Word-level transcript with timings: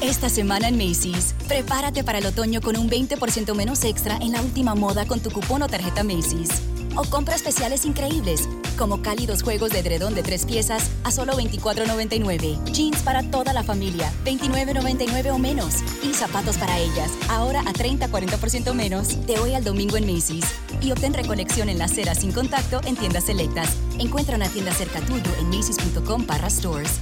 Esta 0.00 0.28
semana 0.28 0.68
en 0.68 0.76
Macy's, 0.76 1.34
prepárate 1.48 2.04
para 2.04 2.18
el 2.18 2.26
otoño 2.26 2.60
con 2.60 2.76
un 2.76 2.88
20% 2.88 3.52
menos 3.56 3.82
extra 3.82 4.16
en 4.18 4.30
la 4.30 4.40
última 4.40 4.76
moda 4.76 5.06
con 5.06 5.18
tu 5.18 5.30
cupón 5.32 5.62
o 5.62 5.66
tarjeta 5.66 6.04
Macy's. 6.04 6.50
O 6.94 7.02
compra 7.02 7.34
especiales 7.34 7.84
increíbles, 7.84 8.48
como 8.78 9.02
cálidos 9.02 9.42
juegos 9.42 9.70
de 9.70 9.80
edredón 9.80 10.14
de 10.14 10.22
tres 10.22 10.46
piezas 10.46 10.88
a 11.02 11.10
solo 11.10 11.32
$24.99. 11.32 12.64
Jeans 12.72 13.02
para 13.02 13.28
toda 13.28 13.52
la 13.52 13.64
familia, 13.64 14.12
$29.99 14.24 15.32
o 15.32 15.38
menos. 15.38 15.74
Y 16.04 16.14
zapatos 16.14 16.58
para 16.58 16.78
ellas, 16.78 17.10
ahora 17.28 17.60
a 17.62 17.72
30-40% 17.72 18.74
menos, 18.74 19.26
de 19.26 19.38
hoy 19.40 19.54
al 19.54 19.64
domingo 19.64 19.96
en 19.96 20.06
Macy's. 20.06 20.46
Y 20.80 20.92
obtén 20.92 21.12
recolección 21.12 21.68
en 21.68 21.78
la 21.78 21.86
acera 21.86 22.14
sin 22.14 22.30
contacto 22.30 22.80
en 22.84 22.96
tiendas 22.96 23.24
selectas. 23.24 23.76
Encuentra 23.98 24.36
una 24.36 24.48
tienda 24.48 24.72
cerca 24.72 25.00
tuyo 25.00 25.30
en 25.40 25.50
macy's.com 25.50 26.24
para 26.24 26.48
stores. 26.50 27.00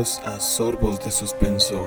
Bienvenidos 0.00 0.26
a 0.26 0.40
Sorbos 0.40 0.98
de 1.00 1.10
Suspenso 1.10 1.86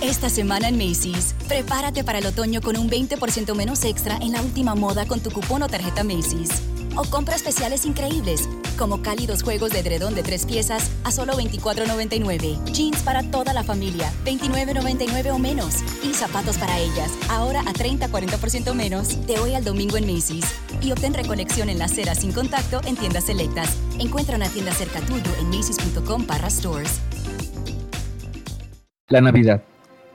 Esta 0.00 0.28
semana 0.28 0.68
en 0.68 0.76
Macy's, 0.78 1.34
prepárate 1.48 2.04
para 2.04 2.18
el 2.18 2.26
otoño 2.26 2.60
con 2.60 2.76
un 2.78 2.88
20% 2.88 3.52
menos 3.56 3.84
extra 3.84 4.16
en 4.18 4.30
la 4.30 4.42
última 4.42 4.76
moda 4.76 5.06
con 5.06 5.18
tu 5.18 5.32
cupón 5.32 5.64
o 5.64 5.68
tarjeta 5.68 6.04
Macy's. 6.04 6.62
O 6.94 7.02
compra 7.02 7.34
especiales 7.34 7.84
increíbles, 7.84 8.48
como 8.78 9.02
cálidos 9.02 9.42
juegos 9.42 9.72
de 9.72 9.80
edredón 9.80 10.14
de 10.14 10.22
tres 10.22 10.46
piezas 10.46 10.92
a 11.02 11.10
solo 11.10 11.32
$24.99. 11.32 12.64
Jeans 12.72 13.02
para 13.02 13.28
toda 13.28 13.52
la 13.52 13.64
familia, 13.64 14.12
$29.99 14.24 15.32
o 15.32 15.38
menos. 15.40 15.74
Y 16.04 16.14
zapatos 16.14 16.58
para 16.58 16.78
ellas, 16.78 17.10
ahora 17.28 17.60
a 17.62 17.72
30-40% 17.72 18.74
menos, 18.74 19.26
de 19.26 19.38
hoy 19.40 19.54
al 19.54 19.64
domingo 19.64 19.96
en 19.96 20.06
Macy's. 20.06 20.46
Y 20.80 20.92
obtén 20.92 21.12
recolección 21.12 21.68
en 21.70 21.80
la 21.80 21.86
acera 21.86 22.14
sin 22.14 22.32
contacto 22.32 22.80
en 22.84 22.96
tiendas 22.96 23.24
selectas. 23.24 23.76
Encuentra 23.98 24.36
una 24.36 24.48
tienda 24.48 24.72
cerca 24.72 25.00
tuyo 25.00 25.30
en 25.40 25.50
macy's.com 25.50 26.24
barra 26.24 26.50
stores. 26.50 27.00
La 29.08 29.20
Navidad. 29.20 29.62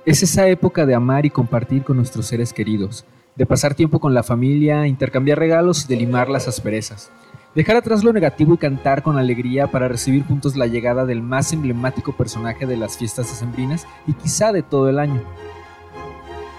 Es 0.05 0.21
esa 0.21 0.49
época 0.49 0.85
de 0.85 0.95
amar 0.95 1.25
y 1.25 1.29
compartir 1.29 1.83
con 1.83 1.95
nuestros 1.95 2.25
seres 2.25 2.51
queridos, 2.51 3.05
de 3.37 3.45
pasar 3.45 3.73
tiempo 3.73 4.01
con 4.01 4.13
la 4.13 4.21
familia, 4.21 4.85
intercambiar 4.85 5.39
regalos 5.39 5.85
y 5.85 5.87
de 5.87 5.95
limar 5.95 6.27
las 6.27 6.49
asperezas. 6.49 7.09
Dejar 7.55 7.77
atrás 7.77 8.03
lo 8.03 8.11
negativo 8.11 8.53
y 8.53 8.57
cantar 8.57 9.01
con 9.01 9.17
alegría 9.17 9.67
para 9.67 9.87
recibir 9.87 10.25
juntos 10.25 10.57
la 10.57 10.67
llegada 10.67 11.05
del 11.05 11.21
más 11.21 11.53
emblemático 11.53 12.11
personaje 12.11 12.65
de 12.65 12.75
las 12.75 12.97
fiestas 12.97 13.29
decembrinas 13.29 13.87
y 14.05 14.11
quizá 14.11 14.51
de 14.51 14.61
todo 14.61 14.89
el 14.89 14.99
año. 14.99 15.21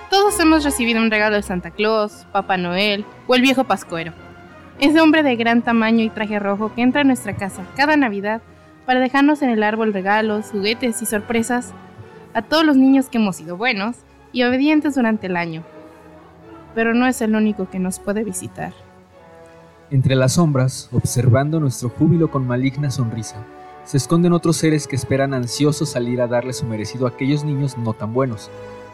Todos 0.08 0.40
hemos 0.40 0.64
recibido 0.64 1.02
un 1.02 1.10
regalo 1.10 1.36
de 1.36 1.42
Santa 1.42 1.70
Claus, 1.70 2.26
Papá 2.32 2.56
Noel 2.56 3.04
o 3.26 3.34
el 3.34 3.42
viejo 3.42 3.64
Pascuero. 3.64 4.14
Ese 4.80 5.02
hombre 5.02 5.22
de 5.22 5.36
gran 5.36 5.60
tamaño 5.60 6.02
y 6.02 6.08
traje 6.08 6.38
rojo 6.38 6.72
que 6.74 6.80
entra 6.80 7.02
a 7.02 7.04
nuestra 7.04 7.36
casa 7.36 7.62
cada 7.76 7.98
Navidad 7.98 8.40
para 8.86 9.00
dejarnos 9.00 9.42
en 9.42 9.50
el 9.50 9.62
árbol 9.62 9.92
regalos, 9.92 10.46
juguetes 10.50 11.02
y 11.02 11.06
sorpresas 11.06 11.74
a 12.34 12.42
todos 12.42 12.64
los 12.64 12.76
niños 12.76 13.08
que 13.08 13.18
hemos 13.18 13.36
sido 13.36 13.56
buenos 13.56 13.96
y 14.32 14.42
obedientes 14.42 14.96
durante 14.96 15.28
el 15.28 15.36
año. 15.36 15.62
Pero 16.74 16.92
no 16.92 17.06
es 17.06 17.20
el 17.22 17.34
único 17.34 17.70
que 17.70 17.78
nos 17.78 18.00
puede 18.00 18.24
visitar. 18.24 18.72
Entre 19.90 20.16
las 20.16 20.32
sombras, 20.32 20.88
observando 20.92 21.60
nuestro 21.60 21.88
júbilo 21.88 22.30
con 22.30 22.46
maligna 22.46 22.90
sonrisa, 22.90 23.36
se 23.84 23.98
esconden 23.98 24.32
otros 24.32 24.56
seres 24.56 24.88
que 24.88 24.96
esperan 24.96 25.34
ansiosos 25.34 25.90
salir 25.90 26.20
a 26.20 26.26
darle 26.26 26.52
su 26.52 26.66
merecido 26.66 27.06
a 27.06 27.10
aquellos 27.10 27.44
niños 27.44 27.78
no 27.78 27.92
tan 27.92 28.12
buenos. 28.12 28.50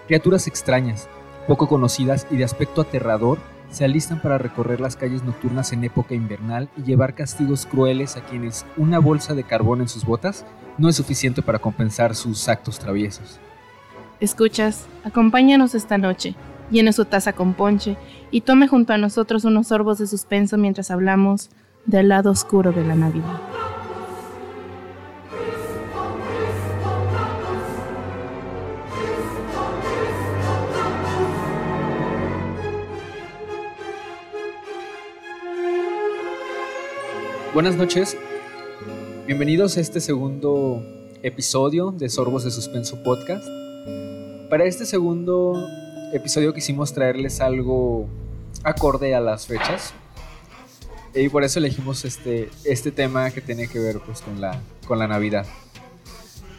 Criaturas 0.07 0.47
extrañas, 0.47 1.09
poco 1.47 1.69
conocidas 1.69 2.27
y 2.31 2.37
de 2.37 2.45
aspecto 2.45 2.83
aterrador, 2.83 3.39
se 3.71 3.84
alistan 3.84 4.21
para 4.21 4.37
recorrer 4.37 4.81
las 4.81 4.97
calles 4.97 5.22
nocturnas 5.22 5.72
en 5.72 5.84
época 5.84 6.15
invernal 6.15 6.69
y 6.77 6.83
llevar 6.83 7.15
castigos 7.15 7.67
crueles 7.67 8.17
a 8.17 8.21
quienes 8.21 8.67
una 8.77 8.99
bolsa 8.99 9.34
de 9.34 9.45
carbón 9.45 9.81
en 9.81 9.89
sus 9.89 10.05
botas 10.05 10.45
no 10.80 10.88
es 10.88 10.96
suficiente 10.96 11.42
para 11.42 11.58
compensar 11.58 12.14
sus 12.14 12.48
actos 12.48 12.78
traviesos. 12.78 13.38
Escuchas, 14.18 14.86
acompáñanos 15.04 15.74
esta 15.74 15.98
noche, 15.98 16.34
llene 16.70 16.94
su 16.94 17.04
taza 17.04 17.34
con 17.34 17.52
ponche 17.52 17.98
y 18.30 18.41
tome 18.41 18.66
junto 18.66 18.94
a 18.94 18.98
nosotros 18.98 19.44
unos 19.44 19.68
sorbos 19.68 19.98
de 19.98 20.06
suspenso 20.06 20.56
mientras 20.56 20.91
hablamos 20.91 21.50
del 21.84 22.08
lado 22.08 22.30
oscuro 22.30 22.72
de 22.72 22.84
la 22.84 22.94
Navidad. 22.94 23.41
Buenas 37.53 37.76
noches, 37.76 38.16
bienvenidos 39.30 39.77
a 39.77 39.80
este 39.80 40.00
segundo 40.00 40.84
episodio 41.22 41.92
de 41.92 42.09
Sorbos 42.09 42.42
de 42.42 42.50
Suspenso 42.50 43.00
Podcast. 43.04 43.47
Para 44.50 44.65
este 44.65 44.84
segundo 44.84 45.68
episodio 46.12 46.53
quisimos 46.53 46.92
traerles 46.92 47.41
algo 47.41 48.09
acorde 48.65 49.15
a 49.15 49.21
las 49.21 49.47
fechas 49.47 49.94
y 51.15 51.28
por 51.28 51.44
eso 51.44 51.60
elegimos 51.60 52.04
este, 52.04 52.50
este 52.65 52.91
tema 52.91 53.30
que 53.30 53.41
tiene 53.41 53.68
que 53.68 53.78
ver 53.78 54.00
pues, 54.00 54.21
con, 54.21 54.41
la, 54.41 54.60
con 54.88 54.98
la 54.98 55.06
Navidad. 55.06 55.47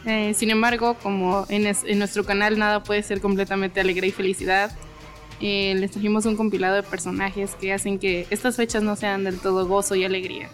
Eh, 0.06 0.34
sin 0.34 0.50
embargo, 0.50 0.96
como 1.04 1.46
en, 1.50 1.68
en 1.68 2.00
nuestro 2.00 2.24
canal 2.24 2.58
nada 2.58 2.84
puede 2.84 3.04
ser 3.04 3.20
completamente 3.20 3.82
alegría 3.82 4.08
y 4.08 4.14
felicidad, 4.14 4.72
eh, 5.42 5.76
les 5.76 5.92
trajimos 5.92 6.26
un 6.26 6.38
compilado 6.38 6.76
de 6.78 6.84
personajes 6.84 7.54
que 7.56 7.74
hacen 7.74 8.00
que 8.00 8.28
estas 8.30 8.56
fechas 8.56 8.82
no 8.82 8.96
sean 8.96 9.26
del 9.26 9.40
todo 9.40 9.68
gozo 9.68 9.96
y 9.96 10.06
alegría. 10.06 10.48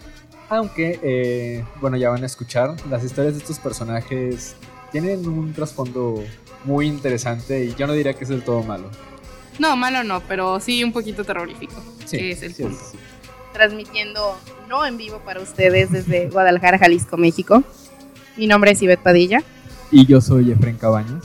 Aunque, 0.48 0.98
eh, 1.02 1.64
bueno, 1.80 1.96
ya 1.96 2.10
van 2.10 2.22
a 2.22 2.26
escuchar, 2.26 2.74
las 2.88 3.04
historias 3.04 3.34
de 3.34 3.40
estos 3.40 3.58
personajes 3.58 4.56
tienen 4.90 5.26
un 5.28 5.52
trasfondo 5.52 6.24
muy 6.64 6.86
interesante 6.86 7.64
y 7.64 7.74
yo 7.74 7.86
no 7.86 7.92
diría 7.92 8.14
que 8.14 8.24
es 8.24 8.30
del 8.30 8.42
todo 8.42 8.62
malo. 8.62 8.90
No, 9.58 9.76
malo 9.76 10.04
no, 10.04 10.20
pero 10.26 10.60
sí 10.60 10.82
un 10.82 10.92
poquito 10.92 11.24
terrorífico, 11.24 11.74
que 12.10 12.30
es 12.30 12.42
el 12.42 12.54
sí, 12.54 12.62
punto. 12.62 12.78
sí. 12.92 12.98
Transmitiendo 13.52 14.36
no 14.68 14.86
en 14.86 14.96
vivo 14.96 15.18
para 15.24 15.40
ustedes 15.40 15.90
desde 15.90 16.28
Guadalajara, 16.30 16.78
Jalisco, 16.78 17.16
México. 17.16 17.62
Mi 18.36 18.46
nombre 18.46 18.70
es 18.70 18.82
Ivette 18.82 19.02
Padilla. 19.02 19.42
Y 19.90 20.06
yo 20.06 20.20
soy 20.20 20.52
Efren 20.52 20.76
Cabañas. 20.76 21.24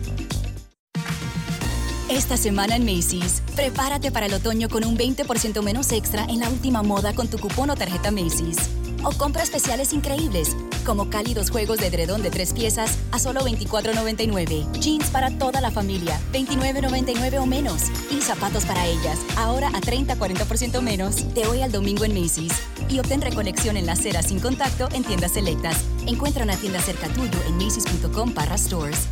Esta 2.11 2.35
semana 2.35 2.75
en 2.75 2.83
Macy's, 2.83 3.41
prepárate 3.55 4.11
para 4.11 4.25
el 4.25 4.33
otoño 4.33 4.67
con 4.67 4.83
un 4.83 4.97
20% 4.97 5.63
menos 5.63 5.93
extra 5.93 6.25
en 6.25 6.41
la 6.41 6.49
última 6.49 6.83
moda 6.83 7.13
con 7.13 7.29
tu 7.29 7.39
cupón 7.39 7.69
o 7.69 7.75
tarjeta 7.77 8.11
Macy's. 8.11 8.57
O 9.05 9.13
compra 9.13 9.43
especiales 9.43 9.93
increíbles, 9.93 10.57
como 10.85 11.09
cálidos 11.09 11.49
juegos 11.49 11.79
de 11.79 11.87
edredón 11.87 12.21
de 12.21 12.29
tres 12.29 12.51
piezas 12.51 12.97
a 13.13 13.17
solo 13.17 13.39
$24.99. 13.39 14.69
Jeans 14.73 15.09
para 15.09 15.31
toda 15.31 15.61
la 15.61 15.71
familia, 15.71 16.19
$29.99 16.33 17.39
o 17.39 17.45
menos. 17.45 17.83
Y 18.11 18.21
zapatos 18.21 18.65
para 18.65 18.85
ellas, 18.87 19.17
ahora 19.37 19.69
a 19.69 19.79
30-40% 19.79 20.81
menos, 20.81 21.33
de 21.33 21.47
hoy 21.47 21.61
al 21.61 21.71
domingo 21.71 22.03
en 22.03 22.13
Macy's. 22.13 22.51
Y 22.89 22.99
obtén 22.99 23.21
recolección 23.21 23.77
en 23.77 23.85
la 23.85 23.93
acera 23.93 24.21
sin 24.21 24.41
contacto 24.41 24.89
en 24.91 25.05
tiendas 25.05 25.31
selectas. 25.31 25.77
Encuentra 26.05 26.43
una 26.43 26.57
tienda 26.57 26.81
cerca 26.81 27.07
tuyo 27.07 27.39
en 27.47 27.55
macy's.com 27.55 28.33
barra 28.33 28.57
stores. 28.57 29.07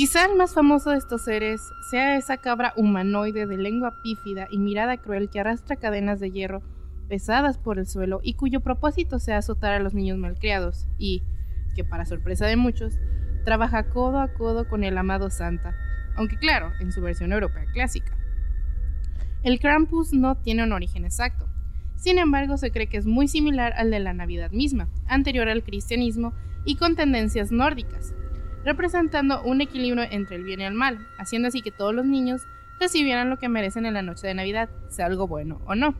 Quizá 0.00 0.24
el 0.24 0.34
más 0.34 0.54
famoso 0.54 0.92
de 0.92 0.96
estos 0.96 1.24
seres 1.24 1.60
sea 1.90 2.16
esa 2.16 2.38
cabra 2.38 2.72
humanoide 2.74 3.46
de 3.46 3.58
lengua 3.58 4.00
pífida 4.02 4.48
y 4.50 4.56
mirada 4.56 4.96
cruel 4.96 5.28
que 5.28 5.40
arrastra 5.40 5.76
cadenas 5.76 6.20
de 6.20 6.30
hierro 6.30 6.62
pesadas 7.10 7.58
por 7.58 7.78
el 7.78 7.86
suelo 7.86 8.20
y 8.22 8.32
cuyo 8.32 8.62
propósito 8.62 9.18
sea 9.18 9.36
azotar 9.36 9.74
a 9.74 9.78
los 9.78 9.92
niños 9.92 10.16
malcriados 10.16 10.88
y, 10.96 11.22
que 11.76 11.84
para 11.84 12.06
sorpresa 12.06 12.46
de 12.46 12.56
muchos, 12.56 12.98
trabaja 13.44 13.90
codo 13.90 14.20
a 14.20 14.32
codo 14.32 14.66
con 14.70 14.84
el 14.84 14.96
amado 14.96 15.28
Santa, 15.28 15.76
aunque 16.16 16.38
claro, 16.38 16.72
en 16.80 16.92
su 16.92 17.02
versión 17.02 17.34
europea 17.34 17.66
clásica. 17.74 18.16
El 19.42 19.60
Krampus 19.60 20.14
no 20.14 20.34
tiene 20.38 20.64
un 20.64 20.72
origen 20.72 21.04
exacto, 21.04 21.46
sin 21.96 22.16
embargo 22.16 22.56
se 22.56 22.70
cree 22.70 22.86
que 22.86 22.96
es 22.96 23.04
muy 23.04 23.28
similar 23.28 23.74
al 23.76 23.90
de 23.90 24.00
la 24.00 24.14
Navidad 24.14 24.50
misma, 24.50 24.88
anterior 25.08 25.50
al 25.50 25.62
cristianismo 25.62 26.32
y 26.64 26.76
con 26.76 26.96
tendencias 26.96 27.52
nórdicas, 27.52 28.14
representando 28.64 29.42
un 29.42 29.60
equilibrio 29.60 30.04
entre 30.10 30.36
el 30.36 30.44
bien 30.44 30.60
y 30.60 30.64
el 30.64 30.74
mal, 30.74 31.06
haciendo 31.18 31.48
así 31.48 31.62
que 31.62 31.70
todos 31.70 31.94
los 31.94 32.04
niños 32.04 32.42
recibieran 32.78 33.30
lo 33.30 33.38
que 33.38 33.48
merecen 33.48 33.86
en 33.86 33.94
la 33.94 34.02
noche 34.02 34.26
de 34.26 34.34
Navidad, 34.34 34.70
sea 34.88 35.06
algo 35.06 35.26
bueno 35.26 35.60
o 35.66 35.74
no. 35.74 35.94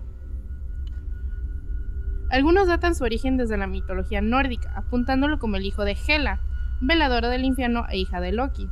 Algunos 2.31 2.69
datan 2.69 2.95
su 2.95 3.05
origen 3.05 3.37
desde 3.37 3.57
la 3.57 3.67
mitología 3.67 4.21
nórdica, 4.21 4.73
apuntándolo 4.77 5.39
como 5.39 5.57
el 5.57 5.67
hijo 5.67 5.85
de 5.85 5.97
Hela, 6.07 6.41
veladora 6.81 7.29
del 7.29 7.45
infierno 7.45 7.87
e 7.91 7.99
hija 7.99 8.21
de 8.21 8.33
Loki, 8.33 8.69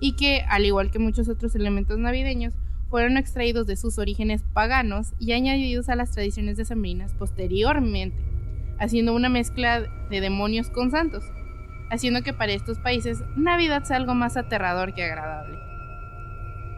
y 0.00 0.12
que, 0.12 0.44
al 0.48 0.64
igual 0.64 0.90
que 0.90 0.98
muchos 0.98 1.28
otros 1.28 1.54
elementos 1.56 1.98
navideños, 1.98 2.54
fueron 2.88 3.16
extraídos 3.16 3.66
de 3.66 3.76
sus 3.76 3.98
orígenes 3.98 4.44
paganos 4.54 5.12
y 5.18 5.32
añadidos 5.32 5.88
a 5.88 5.96
las 5.96 6.12
tradiciones 6.12 6.56
decembrinas 6.56 7.12
posteriormente, 7.14 8.22
haciendo 8.78 9.14
una 9.14 9.28
mezcla 9.28 9.80
de 10.08 10.20
demonios 10.20 10.70
con 10.70 10.90
santos, 10.90 11.24
haciendo 11.90 12.22
que 12.22 12.32
para 12.32 12.52
estos 12.52 12.78
países 12.78 13.22
Navidad 13.36 13.84
sea 13.84 13.96
algo 13.96 14.14
más 14.14 14.36
aterrador 14.36 14.94
que 14.94 15.04
agradable. 15.04 15.58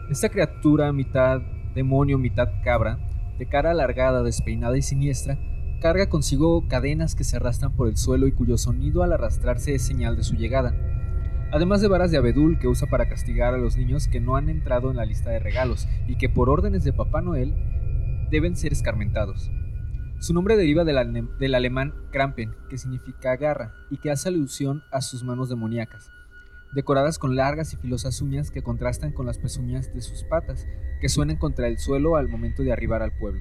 Esta 0.08 0.28
criatura, 0.28 0.92
mitad 0.92 1.40
demonio, 1.74 2.18
mitad 2.18 2.48
cabra, 2.64 2.98
de 3.38 3.46
cara 3.46 3.70
alargada, 3.70 4.22
despeinada 4.22 4.76
y 4.76 4.82
siniestra, 4.82 5.38
carga 5.80 6.08
consigo 6.08 6.66
cadenas 6.68 7.14
que 7.14 7.24
se 7.24 7.36
arrastran 7.36 7.72
por 7.72 7.88
el 7.88 7.96
suelo 7.96 8.26
y 8.26 8.32
cuyo 8.32 8.58
sonido 8.58 9.02
al 9.02 9.12
arrastrarse 9.12 9.74
es 9.74 9.82
señal 9.82 10.16
de 10.16 10.24
su 10.24 10.34
llegada, 10.34 10.74
además 11.52 11.80
de 11.80 11.88
varas 11.88 12.10
de 12.10 12.18
abedul 12.18 12.58
que 12.58 12.68
usa 12.68 12.88
para 12.88 13.08
castigar 13.08 13.54
a 13.54 13.58
los 13.58 13.76
niños 13.76 14.08
que 14.08 14.20
no 14.20 14.36
han 14.36 14.48
entrado 14.48 14.90
en 14.90 14.96
la 14.96 15.06
lista 15.06 15.30
de 15.30 15.38
regalos 15.38 15.88
y 16.06 16.16
que 16.16 16.28
por 16.28 16.50
órdenes 16.50 16.84
de 16.84 16.92
Papá 16.92 17.20
Noel 17.20 17.54
deben 18.30 18.56
ser 18.56 18.72
escarmentados. 18.72 19.50
Su 20.20 20.34
nombre 20.34 20.56
deriva 20.56 20.84
del, 20.84 20.99
ale- 20.99 21.28
del 21.38 21.55
alemán 21.55 21.94
Krampen, 22.12 22.55
que 22.69 22.76
significa 22.78 23.37
garra, 23.37 23.72
y 23.90 23.96
que 23.96 24.11
hace 24.11 24.28
alusión 24.28 24.82
a 24.93 25.00
sus 25.00 25.25
manos 25.25 25.49
demoníacas, 25.49 26.11
decoradas 26.75 27.19
con 27.19 27.37
largas 27.37 27.72
y 27.72 27.76
filosas 27.78 28.20
uñas 28.20 28.50
que 28.50 28.62
contrastan 28.62 29.12
con 29.12 29.25
las 29.26 29.38
pezuñas 29.38 29.93
de 29.94 30.02
sus 30.02 30.25
patas, 30.25 30.67
que 31.00 31.08
suenan 31.08 31.37
contra 31.38 31.69
el 31.69 31.78
suelo 31.78 32.17
al 32.17 32.28
momento 32.28 32.62
de 32.62 32.72
arribar 32.72 33.02
al 33.02 33.17
pueblo. 33.17 33.40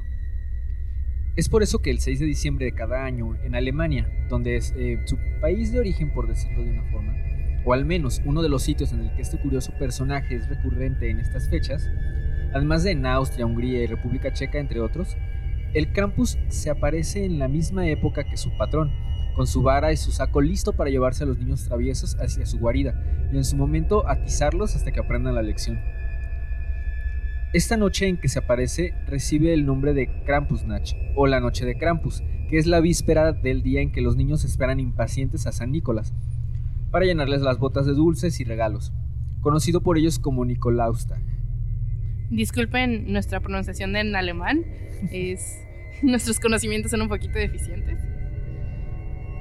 Es 1.35 1.49
por 1.49 1.63
eso 1.63 1.81
que 1.81 1.91
el 1.91 1.99
6 1.99 2.19
de 2.21 2.25
diciembre 2.25 2.65
de 2.65 2.71
cada 2.73 3.03
año, 3.03 3.35
en 3.43 3.55
Alemania, 3.55 4.09
donde 4.29 4.55
es 4.55 4.73
eh, 4.77 5.01
su 5.05 5.17
país 5.41 5.71
de 5.73 5.79
origen, 5.79 6.13
por 6.13 6.27
decirlo 6.27 6.63
de 6.63 6.71
una 6.71 6.89
forma, 6.91 7.13
o 7.65 7.73
al 7.73 7.83
menos 7.85 8.21
uno 8.25 8.41
de 8.41 8.49
los 8.49 8.63
sitios 8.63 8.93
en 8.93 9.01
el 9.01 9.13
que 9.15 9.21
este 9.21 9.39
curioso 9.41 9.73
personaje 9.77 10.35
es 10.35 10.47
recurrente 10.47 11.09
en 11.09 11.19
estas 11.19 11.49
fechas, 11.49 11.85
además 12.53 12.83
de 12.83 12.91
en 12.91 13.05
Austria, 13.05 13.45
Hungría 13.45 13.83
y 13.83 13.87
República 13.87 14.31
Checa, 14.33 14.59
entre 14.59 14.79
otros, 14.79 15.17
el 15.73 15.91
Krampus 15.91 16.37
se 16.47 16.69
aparece 16.69 17.25
en 17.25 17.39
la 17.39 17.47
misma 17.47 17.87
época 17.87 18.23
que 18.23 18.37
su 18.37 18.49
patrón, 18.57 18.91
con 19.35 19.47
su 19.47 19.61
vara 19.61 19.91
y 19.91 19.97
su 19.97 20.11
saco 20.11 20.41
listo 20.41 20.73
para 20.73 20.89
llevarse 20.89 21.23
a 21.23 21.27
los 21.27 21.37
niños 21.37 21.65
traviesos 21.65 22.15
hacia 22.19 22.45
su 22.45 22.59
guarida 22.59 22.93
y 23.31 23.37
en 23.37 23.43
su 23.43 23.55
momento 23.55 24.07
atizarlos 24.07 24.75
hasta 24.75 24.91
que 24.91 24.99
aprendan 24.99 25.35
la 25.35 25.41
lección. 25.41 25.79
Esta 27.53 27.77
noche 27.77 28.07
en 28.07 28.17
que 28.17 28.27
se 28.27 28.39
aparece 28.39 28.93
recibe 29.07 29.53
el 29.53 29.65
nombre 29.65 29.93
de 29.93 30.07
Krampusnacht 30.25 30.93
o 31.15 31.25
la 31.25 31.39
noche 31.39 31.65
de 31.65 31.77
Krampus, 31.77 32.21
que 32.49 32.57
es 32.57 32.67
la 32.67 32.79
víspera 32.79 33.31
del 33.31 33.63
día 33.63 33.81
en 33.81 33.91
que 33.91 34.01
los 34.01 34.15
niños 34.15 34.43
esperan 34.43 34.79
impacientes 34.79 35.47
a 35.47 35.51
San 35.51 35.71
Nicolás 35.71 36.13
para 36.91 37.05
llenarles 37.05 37.41
las 37.41 37.59
botas 37.59 37.85
de 37.85 37.93
dulces 37.93 38.39
y 38.39 38.43
regalos, 38.43 38.91
conocido 39.41 39.81
por 39.81 39.97
ellos 39.97 40.19
como 40.19 40.45
Nikolaustag. 40.45 41.21
Disculpen 42.29 43.11
nuestra 43.11 43.39
pronunciación 43.39 43.95
en 43.95 44.15
alemán, 44.15 44.65
es 45.11 45.59
nuestros 46.03 46.39
conocimientos 46.39 46.91
son 46.91 47.01
un 47.01 47.09
poquito 47.09 47.39
deficientes. 47.39 47.99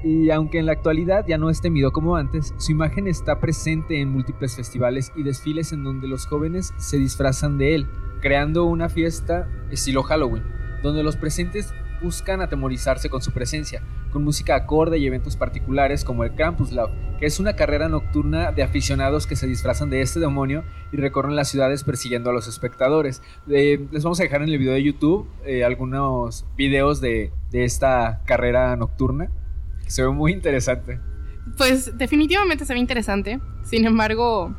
Y 0.03 0.29
aunque 0.31 0.59
en 0.59 0.65
la 0.65 0.71
actualidad 0.71 1.25
ya 1.27 1.37
no 1.37 1.49
es 1.49 1.61
temido 1.61 1.91
como 1.91 2.15
antes, 2.15 2.53
su 2.57 2.71
imagen 2.71 3.07
está 3.07 3.39
presente 3.39 3.99
en 3.99 4.09
múltiples 4.09 4.55
festivales 4.55 5.11
y 5.15 5.23
desfiles 5.23 5.73
en 5.73 5.83
donde 5.83 6.07
los 6.07 6.25
jóvenes 6.25 6.73
se 6.77 6.97
disfrazan 6.97 7.57
de 7.57 7.75
él, 7.75 7.87
creando 8.21 8.63
una 8.63 8.87
fiesta 8.89 9.49
estilo 9.71 10.03
Halloween, 10.03 10.43
donde 10.81 11.03
los 11.03 11.17
presentes 11.17 11.73
buscan 12.01 12.41
atemorizarse 12.41 13.09
con 13.09 13.21
su 13.21 13.31
presencia, 13.31 13.81
con 14.11 14.23
música 14.23 14.55
acorde 14.55 14.97
y 14.97 15.07
eventos 15.07 15.35
particulares 15.35 16.03
como 16.03 16.23
el 16.23 16.33
Krampuslauf, 16.33 16.91
que 17.19 17.25
es 17.25 17.39
una 17.39 17.55
carrera 17.55 17.89
nocturna 17.89 18.51
de 18.51 18.63
aficionados 18.63 19.27
que 19.27 19.35
se 19.35 19.47
disfrazan 19.47 19.89
de 19.89 20.01
este 20.01 20.19
demonio 20.19 20.63
y 20.91 20.97
recorren 20.97 21.35
las 21.35 21.49
ciudades 21.49 21.83
persiguiendo 21.83 22.29
a 22.29 22.33
los 22.33 22.47
espectadores. 22.47 23.21
Eh, 23.49 23.85
les 23.91 24.03
vamos 24.03 24.19
a 24.19 24.23
dejar 24.23 24.41
en 24.41 24.49
el 24.49 24.57
video 24.57 24.73
de 24.73 24.83
YouTube 24.83 25.27
eh, 25.45 25.63
algunos 25.63 26.45
videos 26.55 27.01
de, 27.01 27.31
de 27.51 27.63
esta 27.63 28.21
carrera 28.25 28.75
nocturna 28.75 29.29
que 29.83 29.91
se 29.91 30.03
ve 30.03 30.09
muy 30.09 30.31
interesante. 30.31 30.99
Pues 31.57 31.97
definitivamente 31.97 32.65
se 32.65 32.73
ve 32.73 32.79
interesante, 32.79 33.39
sin 33.63 33.85
embargo, 33.85 34.55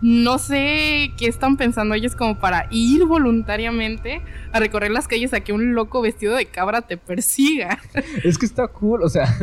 no 0.00 0.38
sé 0.38 1.12
qué 1.16 1.26
están 1.26 1.56
pensando 1.56 1.94
ellos 1.94 2.14
como 2.14 2.38
para 2.38 2.66
ir 2.70 3.04
voluntariamente 3.04 4.22
a 4.52 4.60
recorrer 4.60 4.90
las 4.90 5.08
calles 5.08 5.34
a 5.34 5.40
que 5.40 5.52
un 5.52 5.74
loco 5.74 6.00
vestido 6.00 6.36
de 6.36 6.46
cabra 6.46 6.82
te 6.82 6.96
persiga. 6.96 7.78
Es 8.24 8.38
que 8.38 8.46
está 8.46 8.68
cool, 8.68 9.02
o 9.02 9.08
sea, 9.08 9.36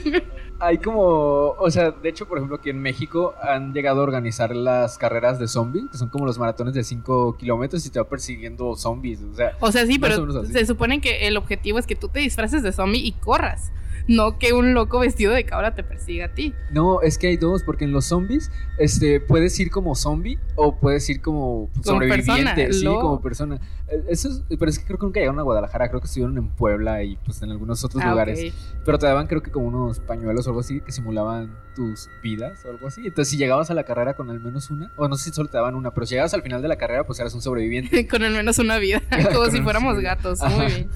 hay 0.60 0.78
como, 0.78 1.00
o 1.00 1.70
sea, 1.70 1.90
de 1.90 2.08
hecho, 2.08 2.26
por 2.26 2.38
ejemplo, 2.38 2.56
aquí 2.56 2.70
en 2.70 2.80
México 2.80 3.34
han 3.42 3.72
llegado 3.72 4.00
a 4.00 4.04
organizar 4.04 4.54
las 4.54 4.98
carreras 4.98 5.38
de 5.38 5.48
zombies, 5.48 5.86
que 5.90 5.98
son 5.98 6.08
como 6.08 6.26
los 6.26 6.38
maratones 6.38 6.74
de 6.74 6.84
5 6.84 7.36
kilómetros 7.36 7.84
y 7.86 7.90
te 7.90 7.98
va 7.98 8.08
persiguiendo 8.08 8.76
zombies, 8.76 9.20
o 9.22 9.34
sea, 9.34 9.56
O 9.60 9.72
sea, 9.72 9.86
sí, 9.86 9.98
pero 9.98 10.44
se 10.44 10.66
supone 10.66 11.00
que 11.00 11.26
el 11.26 11.36
objetivo 11.36 11.78
es 11.78 11.86
que 11.86 11.96
tú 11.96 12.08
te 12.08 12.20
disfraces 12.20 12.62
de 12.62 12.72
zombie 12.72 13.00
y 13.00 13.12
corras. 13.12 13.72
No 14.06 14.38
que 14.38 14.52
un 14.52 14.74
loco 14.74 14.98
vestido 15.00 15.32
de 15.32 15.44
cabra 15.44 15.74
te 15.74 15.82
persiga 15.82 16.26
a 16.26 16.34
ti. 16.34 16.52
No, 16.70 17.00
es 17.00 17.16
que 17.18 17.28
hay 17.28 17.36
dos, 17.36 17.62
porque 17.62 17.84
en 17.84 17.92
los 17.92 18.04
zombies, 18.06 18.50
este, 18.78 19.20
puedes 19.20 19.58
ir 19.58 19.70
como 19.70 19.94
zombie 19.94 20.38
o 20.56 20.78
puedes 20.78 21.08
ir 21.08 21.20
como 21.22 21.70
sobreviviente, 21.82 22.34
persona, 22.34 22.72
sí, 22.72 22.84
lo- 22.84 23.00
como 23.00 23.20
persona. 23.22 23.60
Eso 24.08 24.28
es, 24.28 24.42
pero 24.58 24.68
es 24.70 24.78
que 24.78 24.84
creo 24.86 24.98
que 24.98 25.06
nunca 25.06 25.20
llegaron 25.20 25.38
a 25.38 25.42
Guadalajara, 25.42 25.88
creo 25.88 26.00
que 26.00 26.06
estuvieron 26.06 26.36
en 26.38 26.48
Puebla 26.48 27.02
y 27.02 27.16
pues 27.24 27.40
en 27.42 27.50
algunos 27.50 27.84
otros 27.84 28.02
Ah, 28.04 28.10
lugares. 28.10 28.52
Pero 28.84 28.98
te 28.98 29.06
daban 29.06 29.26
creo 29.26 29.42
que 29.42 29.50
como 29.50 29.66
unos 29.68 30.00
pañuelos 30.00 30.46
o 30.46 30.50
algo 30.50 30.60
así 30.60 30.80
que 30.80 30.90
simulaban 30.92 31.54
tus 31.76 32.08
vidas 32.22 32.64
o 32.66 32.70
algo 32.70 32.86
así. 32.88 33.02
Entonces 33.06 33.28
si 33.30 33.36
llegabas 33.36 33.70
a 33.70 33.74
la 33.74 33.84
carrera 33.84 34.14
con 34.14 34.30
al 34.30 34.40
menos 34.40 34.70
una, 34.70 34.92
o 34.96 35.06
no 35.08 35.16
sé 35.16 35.30
si 35.30 35.34
solo 35.34 35.48
te 35.48 35.56
daban 35.58 35.74
una, 35.74 35.92
pero 35.92 36.06
si 36.06 36.14
llegabas 36.14 36.34
al 36.34 36.42
final 36.42 36.60
de 36.62 36.68
la 36.68 36.76
carrera 36.76 37.04
pues 37.06 37.20
eras 37.20 37.34
un 37.34 37.42
sobreviviente. 37.42 38.06
Con 38.08 38.22
al 38.22 38.32
menos 38.32 38.58
una 38.58 38.78
vida. 38.78 39.00
Como 39.32 39.46
si 39.50 39.60
fuéramos 39.62 39.98
gatos. 40.00 40.42
Ajá. 40.42 40.56
Muy 40.56 40.66
bien. 40.66 40.88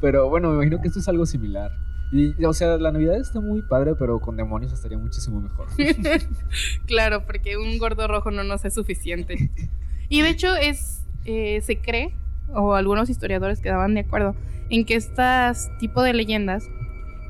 Pero 0.00 0.28
bueno, 0.28 0.48
me 0.50 0.54
imagino 0.56 0.80
que 0.80 0.88
esto 0.88 1.00
es 1.00 1.08
algo 1.08 1.26
similar. 1.26 1.72
Y, 2.12 2.44
o 2.44 2.52
sea, 2.52 2.76
la 2.76 2.92
Navidad 2.92 3.16
está 3.16 3.40
muy 3.40 3.62
padre, 3.62 3.94
pero 3.98 4.20
con 4.20 4.36
demonios 4.36 4.72
estaría 4.72 4.98
muchísimo 4.98 5.40
mejor. 5.40 5.66
Claro, 6.86 7.24
porque 7.24 7.56
un 7.56 7.78
gordo 7.78 8.06
rojo 8.06 8.30
no 8.30 8.44
nos 8.44 8.64
es 8.66 8.74
suficiente. 8.74 9.50
Y 10.10 10.20
de 10.20 10.28
hecho 10.28 10.54
es, 10.54 11.06
eh, 11.24 11.62
se 11.62 11.78
cree, 11.80 12.14
o 12.52 12.74
algunos 12.74 13.08
historiadores 13.08 13.60
quedaban 13.60 13.94
de 13.94 14.00
acuerdo, 14.00 14.36
en 14.68 14.84
que 14.84 14.94
estas 14.94 15.70
tipo 15.78 16.02
de 16.02 16.12
leyendas 16.12 16.68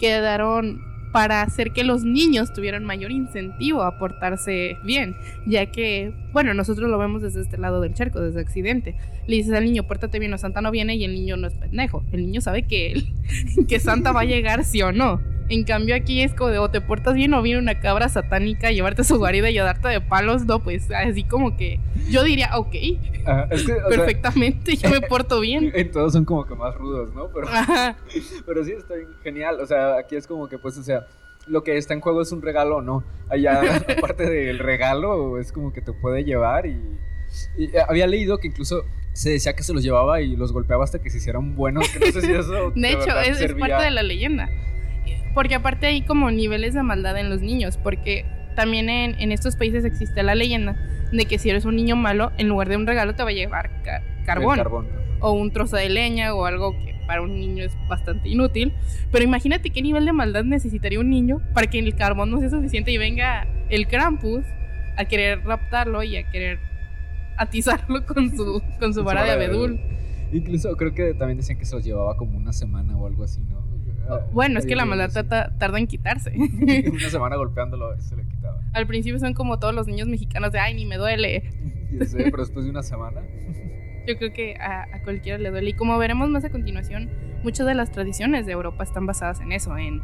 quedaron 0.01 0.83
para 1.13 1.43
hacer 1.43 1.73
que 1.73 1.85
los 1.85 2.05
niños 2.05 2.53
tuvieran 2.53 2.85
mayor 2.85 3.11
incentivo 3.13 3.83
a 3.83 3.99
portarse 3.99 4.79
bien, 4.83 5.15
ya 5.47 5.67
que, 5.67 6.13
bueno, 6.33 6.55
nosotros 6.55 6.89
lo 6.91 6.99
vemos 6.99 7.21
desde 7.23 7.43
este 7.43 7.59
lado 7.59 7.81
del 7.81 7.93
charco, 7.95 8.21
desde 8.21 8.41
Occidente. 8.41 8.97
Le 9.27 9.37
dices 9.37 9.53
al 9.53 9.65
niño, 9.65 9.83
pórtate 9.87 10.19
bien 10.19 10.33
o 10.33 10.39
Santa 10.39 10.61
no 10.63 10.71
viene 10.71 10.97
y 10.97 11.05
el 11.05 11.13
niño 11.15 11.37
no 11.37 11.47
es 11.49 11.55
pendejo. 11.55 12.03
El 12.13 12.23
niño 12.23 12.41
sabe 12.41 12.63
que, 12.63 12.93
él- 12.93 13.13
que 13.69 13.79
Santa 13.79 14.13
va 14.13 14.23
a 14.23 14.25
llegar 14.25 14.65
sí 14.65 14.81
o 14.83 14.91
no. 14.93 15.21
En 15.49 15.65
cambio 15.65 15.95
aquí 15.95 16.23
es 16.23 16.35
como 16.35 16.51
de 16.51 16.59
o 16.59 16.71
te 16.71 16.81
portas 16.81 17.15
bien 17.15 17.35
o 17.35 17.43
viene 17.43 17.59
una 17.59 17.81
cabra 17.81 18.09
satánica 18.09 18.69
a 18.69 18.73
llevarte 18.73 19.03
a 19.03 19.05
su 19.05 19.19
guarida 19.19 19.51
y 19.51 19.59
a 19.59 19.65
darte 19.65 19.89
de 19.89 20.01
palos, 20.01 20.47
no, 20.47 20.63
pues 20.63 20.91
así 20.91 21.25
como 21.25 21.57
que 21.57 21.81
yo 22.09 22.23
diría, 22.23 22.51
ok, 22.57 22.75
Ah, 23.25 23.47
es 23.51 23.65
que, 23.65 23.73
o 23.73 23.77
sea, 23.77 23.89
perfectamente, 23.89 24.77
yo 24.77 24.91
me 24.91 25.01
porto 25.09 25.41
bien. 25.41 25.71
en 25.75 25.91
todos 25.91 26.13
son 26.13 26.25
como 26.25 26.45
que 26.45 26.55
más 26.55 26.75
rudos, 26.75 27.15
¿no? 27.15 27.29
Pero, 27.33 27.49
Ajá, 27.49 27.97
pero 28.47 28.65
sí, 28.65 28.73
está 28.73 28.95
genial. 29.23 29.61
O 29.61 29.67
sea, 29.67 29.97
aquí 29.97 30.17
es 30.17 30.27
como 30.27 30.49
que, 30.49 30.59
pues, 30.59 30.77
o 30.79 30.83
sea, 30.83 31.07
lo 31.47 31.63
que 31.63 31.77
está 31.77 31.95
en 31.95 32.01
juego 32.01 32.23
es 32.23 32.33
un 32.33 32.43
regalo 32.43 32.79
o 32.79 32.83
no. 32.83 33.05
Allá, 33.29 33.61
aparte 33.99 34.29
del 34.29 34.59
regalo, 34.59 35.39
es 35.39 35.53
como 35.53 35.73
que 35.73 35.81
te 35.81 35.93
puede 35.93 36.25
llevar 36.25 36.67
y, 36.67 36.81
y, 37.57 37.65
eh, 37.67 37.83
había 37.89 38.07
leído 38.07 38.39
que 38.39 38.49
incluso 38.49 38.83
se 39.13 39.31
decía 39.31 39.55
que 39.55 39.63
se 39.63 39.75
los 39.75 39.83
llevaba 39.83 40.21
y 40.21 40.37
los 40.37 40.53
golpeaba 40.53 40.85
hasta 40.85 41.01
que 41.01 41.11
se 41.11 41.19
hicieran 41.19 41.55
buenos. 41.55 41.89
Que 41.91 42.01
no 42.01 42.07
sé 42.07 42.23
si 42.23 42.33
eso. 42.33 42.71
de 42.75 42.89
hecho, 42.91 43.07
verdad 43.07 43.29
es, 43.29 43.55
parte 43.55 43.85
de 43.85 43.91
la 43.91 44.03
leyenda. 44.03 44.49
Porque 45.35 45.55
aparte 45.55 45.87
hay 45.87 46.03
como 46.03 46.31
niveles 46.31 46.75
de 46.75 46.83
maldad 46.83 47.17
en 47.19 47.31
los 47.31 47.41
niños, 47.41 47.79
porque 47.79 48.25
también 48.55 48.89
en, 48.91 49.19
en 49.19 49.33
estos 49.33 49.57
países 49.57 49.85
existe 49.85 50.23
la 50.23 50.35
leyenda 50.35 50.77
de 51.11 51.25
que 51.27 51.39
si 51.39 51.49
eres 51.51 51.65
un 51.65 51.77
niño 51.77 51.97
malo, 51.97 52.33
en 52.39 52.49
lugar 52.49 52.69
de 52.69 52.77
un 52.77 52.87
regalo 52.87 53.15
te 53.15 53.23
va 53.23 53.31
a 53.31 53.33
llevar 53.33 53.71
ca- 53.83 54.03
carbón. 54.27 54.57
carbón. 54.57 54.87
o 55.21 55.33
un 55.33 55.51
trozo 55.53 55.77
de 55.77 55.89
leña 55.89 56.35
o 56.35 56.45
algo 56.45 56.73
que 56.85 56.93
para 57.07 57.23
un 57.23 57.39
niño 57.39 57.65
es 57.65 57.73
bastante 57.89 58.29
inútil. 58.29 58.73
Pero 59.11 59.25
imagínate 59.25 59.71
qué 59.71 59.83
nivel 59.83 60.05
de 60.05 60.13
maldad 60.13 60.45
necesitaría 60.45 61.01
un 61.01 61.11
niño 61.11 61.41
para 61.55 61.67
que 61.67 61.79
el 61.79 61.95
carbón 61.95 62.31
no 62.31 62.39
sea 62.41 62.51
suficiente 62.51 62.91
y 62.93 62.99
venga 62.99 63.47
el 63.71 63.87
Krampus 63.89 64.45
a 64.97 65.05
querer 65.07 65.43
raptarlo 65.45 66.03
y 66.03 66.17
a 66.17 66.31
querer 66.31 66.59
atizarlo 67.37 68.05
con 68.07 68.31
su, 68.37 68.63
con 68.79 68.93
su 68.95 69.03
vara 69.05 69.25
de 69.25 69.31
abedul. 69.33 69.81
Incluso 70.33 70.75
creo 70.77 70.95
que 70.95 71.15
también 71.15 71.37
decían 71.39 71.59
que 71.59 71.65
se 71.67 71.75
los 71.77 71.85
llevaba 71.85 72.17
como 72.17 72.37
una 72.39 72.53
semana 72.53 72.97
o 72.97 73.07
algo 73.07 73.25
así, 73.25 73.43
¿no? 73.43 73.52
Ah, 74.09 74.21
Bueno, 74.33 74.59
es 74.59 74.67
que 74.67 74.75
la 74.77 74.85
maldad 74.85 75.11
tarda, 75.59 75.79
en 75.79 75.87
quitarse. 75.87 76.33
Una 76.37 77.09
semana 77.11 77.37
golpeándolo 77.37 77.87
a 77.87 77.91
ver 77.91 78.03
si 78.03 78.09
se 78.11 78.17
le 78.17 78.25
quitaba. 78.27 78.61
Al 78.73 78.87
principio 78.87 79.19
son 79.19 79.35
como 79.35 79.59
todos 79.59 79.75
los 79.75 79.87
niños 79.87 80.09
mexicanos 80.09 80.53
de, 80.53 80.59
ay, 80.59 80.75
ni 80.75 80.87
me 80.87 80.97
duele. 80.97 81.51
Ya 81.93 82.07
sé, 82.07 82.25
pero 82.31 82.39
después 82.39 82.65
de 82.65 82.71
una 82.71 82.83
semana. 82.83 83.21
Yo 84.07 84.17
creo 84.17 84.33
que 84.33 84.57
a, 84.57 84.85
a 84.95 85.03
cualquiera 85.03 85.37
le 85.39 85.51
duele. 85.51 85.69
Y 85.71 85.75
como 85.75 85.99
veremos 85.99 86.31
más 86.31 86.43
a 86.43 86.49
continuación, 86.51 87.11
muchas 87.45 87.67
de 87.67 87.75
las 87.75 87.93
tradiciones 87.93 88.47
de 88.47 88.53
Europa 88.53 88.83
están 88.83 89.05
basadas 89.05 89.41
en 89.41 89.53
eso, 89.53 89.77
en, 89.77 90.01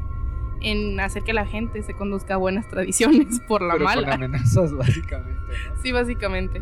en 0.61 1.00
hacer 1.00 1.23
que 1.23 1.33
la 1.33 1.47
gente 1.47 1.83
se 1.83 1.95
conduzca 1.95 2.35
a 2.35 2.37
buenas 2.37 2.69
tradiciones 2.69 3.40
por 3.49 3.62
la 3.62 3.73
pero 3.73 3.85
mala. 3.85 4.02
con 4.05 4.12
amenazas, 4.23 4.75
básicamente, 4.75 5.31
¿no? 5.75 5.83
Sí, 5.83 5.93
básicamente. 5.93 6.61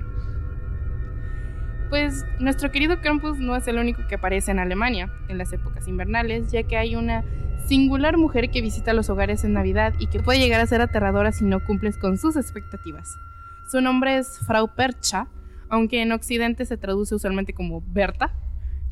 Pues 1.89 2.25
nuestro 2.41 2.71
querido 2.73 3.01
Krampus 3.01 3.39
no 3.39 3.55
es 3.55 3.69
el 3.69 3.79
único 3.79 4.07
que 4.09 4.17
aparece 4.17 4.51
en 4.51 4.59
Alemania 4.59 5.11
en 5.29 5.39
las 5.39 5.53
épocas 5.53 5.87
invernales, 5.87 6.51
ya 6.51 6.65
que 6.65 6.77
hay 6.77 6.97
una 6.97 7.25
singular 7.67 8.17
mujer 8.17 8.51
que 8.51 8.61
visita 8.61 8.93
los 8.93 9.11
hogares 9.11 9.45
en 9.45 9.53
Navidad 9.53 9.95
y 9.99 10.07
que 10.07 10.21
puede 10.21 10.39
llegar 10.39 10.61
a 10.61 10.67
ser 10.67 10.81
aterradora 10.81 11.33
si 11.33 11.45
no 11.45 11.65
cumples 11.65 11.97
con 11.97 12.19
sus 12.19 12.37
expectativas. 12.37 13.19
Su 13.71 13.81
nombre 13.81 14.19
es 14.19 14.39
Frau 14.47 14.75
Percha, 14.75 15.29
aunque 15.69 16.03
en 16.03 16.13
Occidente 16.13 16.65
se 16.65 16.77
traduce 16.77 17.15
usualmente 17.15 17.53
como 17.53 17.83
Berta, 17.87 18.33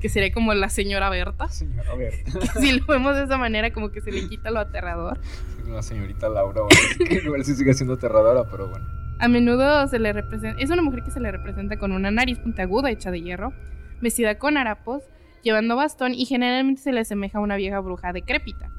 que 0.00 0.08
sería 0.08 0.32
como 0.32 0.52
la 0.54 0.68
señora 0.68 1.08
Berta. 1.08 1.48
Señora, 1.48 1.92
a 1.92 1.94
ver, 1.94 2.14
Si 2.60 2.72
lo 2.78 2.84
vemos 2.86 3.16
de 3.16 3.24
esa 3.24 3.38
manera, 3.38 3.72
como 3.72 3.90
que 3.90 4.00
se 4.00 4.10
le 4.10 4.28
quita 4.28 4.50
lo 4.50 4.58
aterrador. 4.60 5.20
la 5.66 5.82
señorita 5.82 6.28
Laura, 6.28 6.62
bueno, 6.62 6.80
que 7.08 7.14
igual 7.24 7.44
sí 7.44 7.54
sigue 7.54 7.74
siendo 7.74 7.94
aterradora, 7.94 8.48
pero 8.50 8.68
bueno. 8.68 9.03
A 9.18 9.28
menudo 9.28 9.86
se 9.86 9.98
le 9.98 10.12
representa, 10.12 10.60
es 10.60 10.70
una 10.70 10.82
mujer 10.82 11.02
que 11.04 11.10
se 11.10 11.20
le 11.20 11.30
representa 11.30 11.78
con 11.78 11.92
una 11.92 12.10
nariz 12.10 12.38
puntiaguda 12.38 12.90
hecha 12.90 13.10
de 13.10 13.22
hierro, 13.22 13.52
vestida 14.00 14.38
con 14.38 14.56
harapos, 14.56 15.04
llevando 15.42 15.76
bastón 15.76 16.14
y 16.14 16.24
generalmente 16.24 16.82
se 16.82 16.92
le 16.92 17.00
asemeja 17.00 17.38
a 17.38 17.42
una 17.42 17.56
vieja 17.56 17.78
bruja 17.80 18.12
decrépita. 18.12 18.70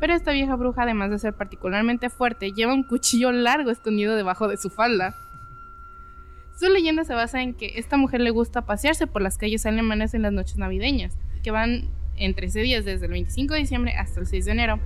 Pero 0.00 0.14
esta 0.14 0.32
vieja 0.32 0.56
bruja, 0.56 0.82
además 0.82 1.10
de 1.10 1.18
ser 1.18 1.34
particularmente 1.34 2.08
fuerte, 2.08 2.52
lleva 2.52 2.74
un 2.74 2.84
cuchillo 2.84 3.32
largo 3.32 3.70
escondido 3.70 4.16
debajo 4.16 4.48
de 4.48 4.56
su 4.56 4.70
falda. 4.70 5.14
Su 6.58 6.68
leyenda 6.70 7.04
se 7.04 7.14
basa 7.14 7.42
en 7.42 7.54
que 7.54 7.78
esta 7.78 7.96
mujer 7.96 8.20
le 8.22 8.30
gusta 8.30 8.66
pasearse 8.66 9.06
por 9.06 9.22
las 9.22 9.38
calles 9.38 9.66
alemanas 9.66 10.14
en 10.14 10.22
las 10.22 10.32
noches 10.32 10.56
navideñas, 10.56 11.16
que 11.42 11.50
van 11.50 11.90
en 12.16 12.34
13 12.34 12.60
días 12.60 12.84
desde 12.84 13.06
el 13.06 13.12
25 13.12 13.54
de 13.54 13.60
diciembre 13.60 13.94
hasta 13.94 14.20
el 14.20 14.26
6 14.26 14.44
de 14.46 14.52
enero, 14.52 14.80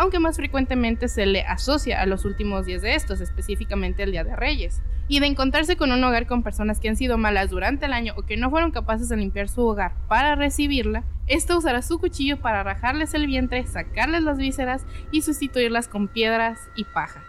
aunque 0.00 0.18
más 0.18 0.36
frecuentemente 0.36 1.08
se 1.08 1.26
le 1.26 1.42
asocia 1.42 2.00
a 2.00 2.06
los 2.06 2.24
últimos 2.24 2.64
días 2.64 2.80
de 2.80 2.94
estos, 2.94 3.20
específicamente 3.20 4.02
el 4.02 4.12
Día 4.12 4.24
de 4.24 4.34
Reyes, 4.34 4.80
y 5.08 5.20
de 5.20 5.26
encontrarse 5.26 5.76
con 5.76 5.92
un 5.92 6.02
hogar 6.02 6.26
con 6.26 6.42
personas 6.42 6.80
que 6.80 6.88
han 6.88 6.96
sido 6.96 7.18
malas 7.18 7.50
durante 7.50 7.84
el 7.84 7.92
año 7.92 8.14
o 8.16 8.22
que 8.22 8.38
no 8.38 8.48
fueron 8.48 8.70
capaces 8.70 9.10
de 9.10 9.18
limpiar 9.18 9.50
su 9.50 9.60
hogar 9.60 9.92
para 10.08 10.36
recibirla, 10.36 11.04
esta 11.26 11.54
usará 11.54 11.82
su 11.82 11.98
cuchillo 11.98 12.40
para 12.40 12.62
rajarles 12.62 13.12
el 13.12 13.26
vientre, 13.26 13.66
sacarles 13.66 14.22
las 14.22 14.38
vísceras 14.38 14.86
y 15.10 15.20
sustituirlas 15.20 15.86
con 15.86 16.08
piedras 16.08 16.70
y 16.76 16.84
paja. 16.84 17.22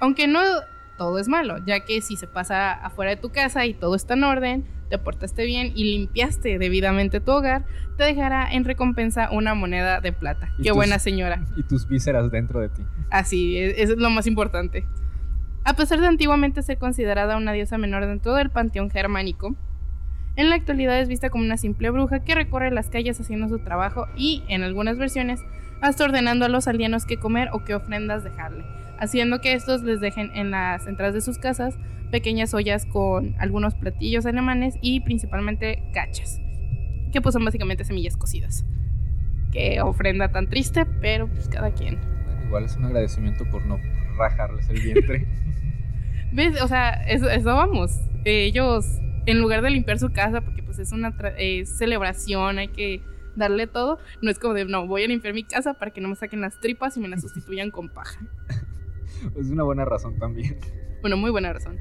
Aunque 0.00 0.26
no 0.26 0.40
todo 0.96 1.18
es 1.18 1.28
malo, 1.28 1.58
ya 1.66 1.80
que 1.80 2.00
si 2.00 2.16
se 2.16 2.26
pasa 2.26 2.72
afuera 2.72 3.10
de 3.10 3.16
tu 3.16 3.30
casa 3.30 3.66
y 3.66 3.74
todo 3.74 3.94
está 3.94 4.14
en 4.14 4.24
orden, 4.24 4.64
te 4.90 4.98
portaste 4.98 5.44
bien 5.44 5.72
y 5.74 5.84
limpiaste 5.96 6.58
debidamente 6.58 7.20
tu 7.20 7.32
hogar, 7.32 7.64
te 7.96 8.04
dejará 8.04 8.48
en 8.52 8.64
recompensa 8.64 9.30
una 9.32 9.54
moneda 9.54 10.00
de 10.00 10.12
plata. 10.12 10.48
Qué 10.58 10.68
tus- 10.68 10.76
buena 10.76 10.98
señora. 10.98 11.44
Y 11.56 11.62
tus 11.64 11.88
vísceras 11.88 12.30
dentro 12.30 12.60
de 12.60 12.68
ti. 12.68 12.82
Así, 13.10 13.58
eso 13.58 13.92
es 13.94 13.98
lo 13.98 14.10
más 14.10 14.26
importante. 14.26 14.86
A 15.64 15.74
pesar 15.74 16.00
de 16.00 16.06
antiguamente 16.06 16.62
ser 16.62 16.78
considerada 16.78 17.36
una 17.36 17.52
diosa 17.52 17.76
menor 17.78 18.06
dentro 18.06 18.34
del 18.34 18.50
panteón 18.50 18.90
germánico, 18.90 19.56
en 20.36 20.50
la 20.50 20.54
actualidad 20.56 21.00
es 21.00 21.08
vista 21.08 21.30
como 21.30 21.42
una 21.44 21.56
simple 21.56 21.90
bruja 21.90 22.20
que 22.20 22.34
recorre 22.34 22.70
las 22.70 22.88
calles 22.90 23.18
haciendo 23.20 23.48
su 23.48 23.58
trabajo 23.58 24.06
y, 24.16 24.42
en 24.48 24.62
algunas 24.62 24.98
versiones, 24.98 25.40
hasta 25.80 26.04
ordenando 26.04 26.44
a 26.44 26.48
los 26.48 26.68
aldeanos 26.68 27.06
qué 27.06 27.16
comer 27.16 27.48
o 27.52 27.64
qué 27.64 27.74
ofrendas 27.74 28.22
dejarle, 28.22 28.64
haciendo 28.98 29.40
que 29.40 29.52
estos 29.52 29.82
les 29.82 30.00
dejen 30.00 30.30
en 30.34 30.50
las 30.50 30.86
entradas 30.86 31.14
de 31.14 31.20
sus 31.20 31.38
casas 31.38 31.76
pequeñas 32.10 32.54
ollas 32.54 32.86
con 32.86 33.34
algunos 33.38 33.74
platillos 33.74 34.26
alemanes 34.26 34.76
y 34.80 35.00
principalmente 35.00 35.82
cachas, 35.92 36.40
que 37.12 37.20
pues 37.20 37.32
son 37.32 37.44
básicamente 37.44 37.84
semillas 37.84 38.16
cocidas. 38.16 38.64
Qué 39.52 39.80
ofrenda 39.80 40.30
tan 40.30 40.48
triste, 40.48 40.86
pero 41.00 41.28
pues 41.28 41.48
cada 41.48 41.72
quien. 41.72 41.98
Bueno, 42.24 42.44
igual 42.44 42.64
es 42.64 42.76
un 42.76 42.84
agradecimiento 42.84 43.44
por 43.50 43.64
no 43.66 43.78
rajarles 44.16 44.68
el 44.68 44.80
vientre. 44.80 45.26
¿Ves? 46.32 46.60
O 46.60 46.68
sea, 46.68 46.90
eso, 47.06 47.28
eso 47.30 47.54
vamos. 47.54 48.00
Ellos, 48.24 48.86
en 49.26 49.40
lugar 49.40 49.62
de 49.62 49.70
limpiar 49.70 49.98
su 49.98 50.12
casa, 50.12 50.40
porque 50.40 50.62
pues 50.62 50.78
es 50.78 50.92
una 50.92 51.14
es 51.38 51.78
celebración, 51.78 52.58
hay 52.58 52.68
que 52.68 53.02
darle 53.36 53.66
todo, 53.66 53.98
no 54.22 54.30
es 54.30 54.38
como 54.38 54.54
de, 54.54 54.64
no, 54.64 54.86
voy 54.86 55.04
a 55.04 55.08
limpiar 55.08 55.34
mi 55.34 55.44
casa 55.44 55.74
para 55.74 55.92
que 55.92 56.00
no 56.00 56.08
me 56.08 56.16
saquen 56.16 56.40
las 56.40 56.58
tripas 56.60 56.96
y 56.96 57.00
me 57.00 57.08
las 57.08 57.20
sustituyan 57.20 57.70
con 57.70 57.88
paja. 57.88 58.20
es 59.36 59.48
una 59.48 59.62
buena 59.62 59.84
razón 59.84 60.18
también. 60.18 60.56
Bueno, 61.00 61.16
muy 61.16 61.30
buena 61.30 61.52
razón. 61.52 61.78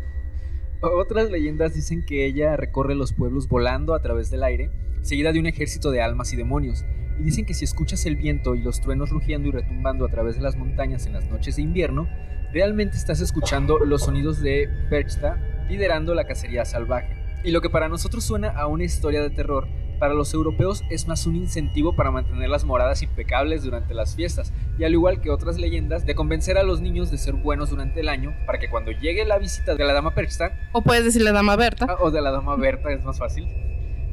Otras 0.82 1.32
leyendas 1.32 1.74
dicen 1.74 2.06
que 2.06 2.26
ella 2.26 2.58
recorre 2.58 2.96
los 2.96 3.14
pueblos 3.14 3.48
volando 3.48 3.96
a 3.96 4.02
través 4.02 4.30
del 4.30 4.44
aire, 4.44 4.70
seguida 5.02 5.32
de 5.32 5.40
un 5.40 5.48
ejército 5.48 5.90
de 5.92 6.02
almas 6.02 6.34
y 6.34 6.36
demonios. 6.36 6.86
Y 7.20 7.24
dicen 7.24 7.46
que 7.46 7.54
si 7.54 7.64
escuchas 7.64 8.06
el 8.06 8.18
viento 8.18 8.56
y 8.56 8.62
los 8.62 8.82
truenos 8.82 9.10
rugiendo 9.10 9.48
y 9.48 9.52
retumbando 9.52 10.06
a 10.06 10.10
través 10.10 10.36
de 10.36 10.42
las 10.42 10.58
montañas 10.58 11.06
en 11.08 11.14
las 11.14 11.28
noches 11.30 11.56
de 11.56 11.62
invierno, 11.62 12.08
realmente 12.52 12.98
estás 12.98 13.22
escuchando 13.22 13.80
los 13.80 14.04
sonidos 14.04 14.42
de 14.42 14.70
Perchta 14.90 15.40
liderando 15.70 16.14
la 16.14 16.26
cacería 16.26 16.66
salvaje. 16.66 17.16
Y 17.44 17.52
lo 17.52 17.62
que 17.62 17.70
para 17.70 17.90
nosotros 17.90 18.24
suena 18.24 18.50
a 18.50 18.68
una 18.68 18.84
historia 18.84 19.22
de 19.22 19.30
terror, 19.30 19.68
para 19.96 20.14
los 20.14 20.34
europeos 20.34 20.84
es 20.90 21.08
más 21.08 21.26
un 21.26 21.36
incentivo 21.36 21.96
para 21.96 22.12
mantener 22.12 22.50
las 22.50 22.66
moradas 22.66 23.02
impecables 23.02 23.64
durante 23.64 23.94
las 23.94 24.16
fiestas, 24.16 24.54
y 24.78 24.84
al 24.84 24.94
igual 24.94 25.22
que 25.22 25.30
otras 25.30 25.58
leyendas, 25.58 26.06
de 26.06 26.16
convencer 26.16 26.58
a 26.58 26.64
los 26.64 26.82
niños 26.82 27.12
de 27.12 27.18
ser 27.18 27.34
buenos 27.34 27.70
durante 27.70 28.00
el 28.02 28.10
año 28.10 28.34
para 28.46 28.60
que 28.60 28.70
cuando 28.70 28.92
llegue 28.92 29.26
la 29.26 29.38
visita 29.38 29.76
de 29.76 29.84
la 29.86 29.94
dama 29.94 30.14
persta, 30.14 30.70
O 30.72 30.82
puedes 30.82 31.04
decirle 31.04 31.32
dama 31.32 31.56
Berta. 31.56 31.88
ah, 31.90 31.98
o 32.02 32.12
de 32.12 32.22
la 32.22 32.32
dama 32.32 32.56
Berta, 32.56 32.92
es 32.92 33.04
más 33.04 33.18
fácil, 33.20 33.46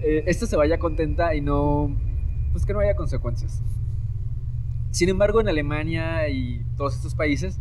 eh, 0.03 0.25
esta 0.27 0.47
se 0.47 0.57
vaya 0.57 0.79
contenta 0.79 1.35
y 1.35 1.41
no, 1.41 1.97
pues 2.53 2.65
que 2.67 2.73
no 2.73 2.81
haya 2.81 2.97
consecuencias. 2.97 3.63
Sin 4.91 5.09
embargo, 5.09 5.41
en 5.41 5.49
Alemania 5.49 6.29
y 6.29 6.65
todos 6.77 6.95
estos 6.95 7.15
países, 7.15 7.61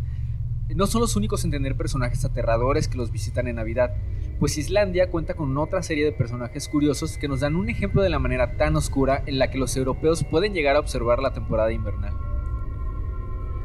no 0.75 0.87
son 0.87 1.01
los 1.01 1.15
únicos 1.15 1.43
en 1.43 1.51
tener 1.51 1.75
personajes 1.75 2.23
aterradores 2.25 2.87
que 2.87 2.97
los 2.97 3.11
visitan 3.11 3.47
en 3.47 3.57
Navidad, 3.57 3.93
pues 4.39 4.57
Islandia 4.57 5.09
cuenta 5.09 5.33
con 5.33 5.57
otra 5.57 5.83
serie 5.83 6.05
de 6.05 6.11
personajes 6.11 6.67
curiosos 6.67 7.17
que 7.17 7.27
nos 7.27 7.41
dan 7.41 7.55
un 7.55 7.69
ejemplo 7.69 8.01
de 8.01 8.09
la 8.09 8.19
manera 8.19 8.57
tan 8.57 8.75
oscura 8.75 9.23
en 9.25 9.37
la 9.37 9.51
que 9.51 9.57
los 9.57 9.75
europeos 9.77 10.23
pueden 10.23 10.53
llegar 10.53 10.75
a 10.75 10.79
observar 10.79 11.19
la 11.19 11.33
temporada 11.33 11.71
invernal. 11.71 12.13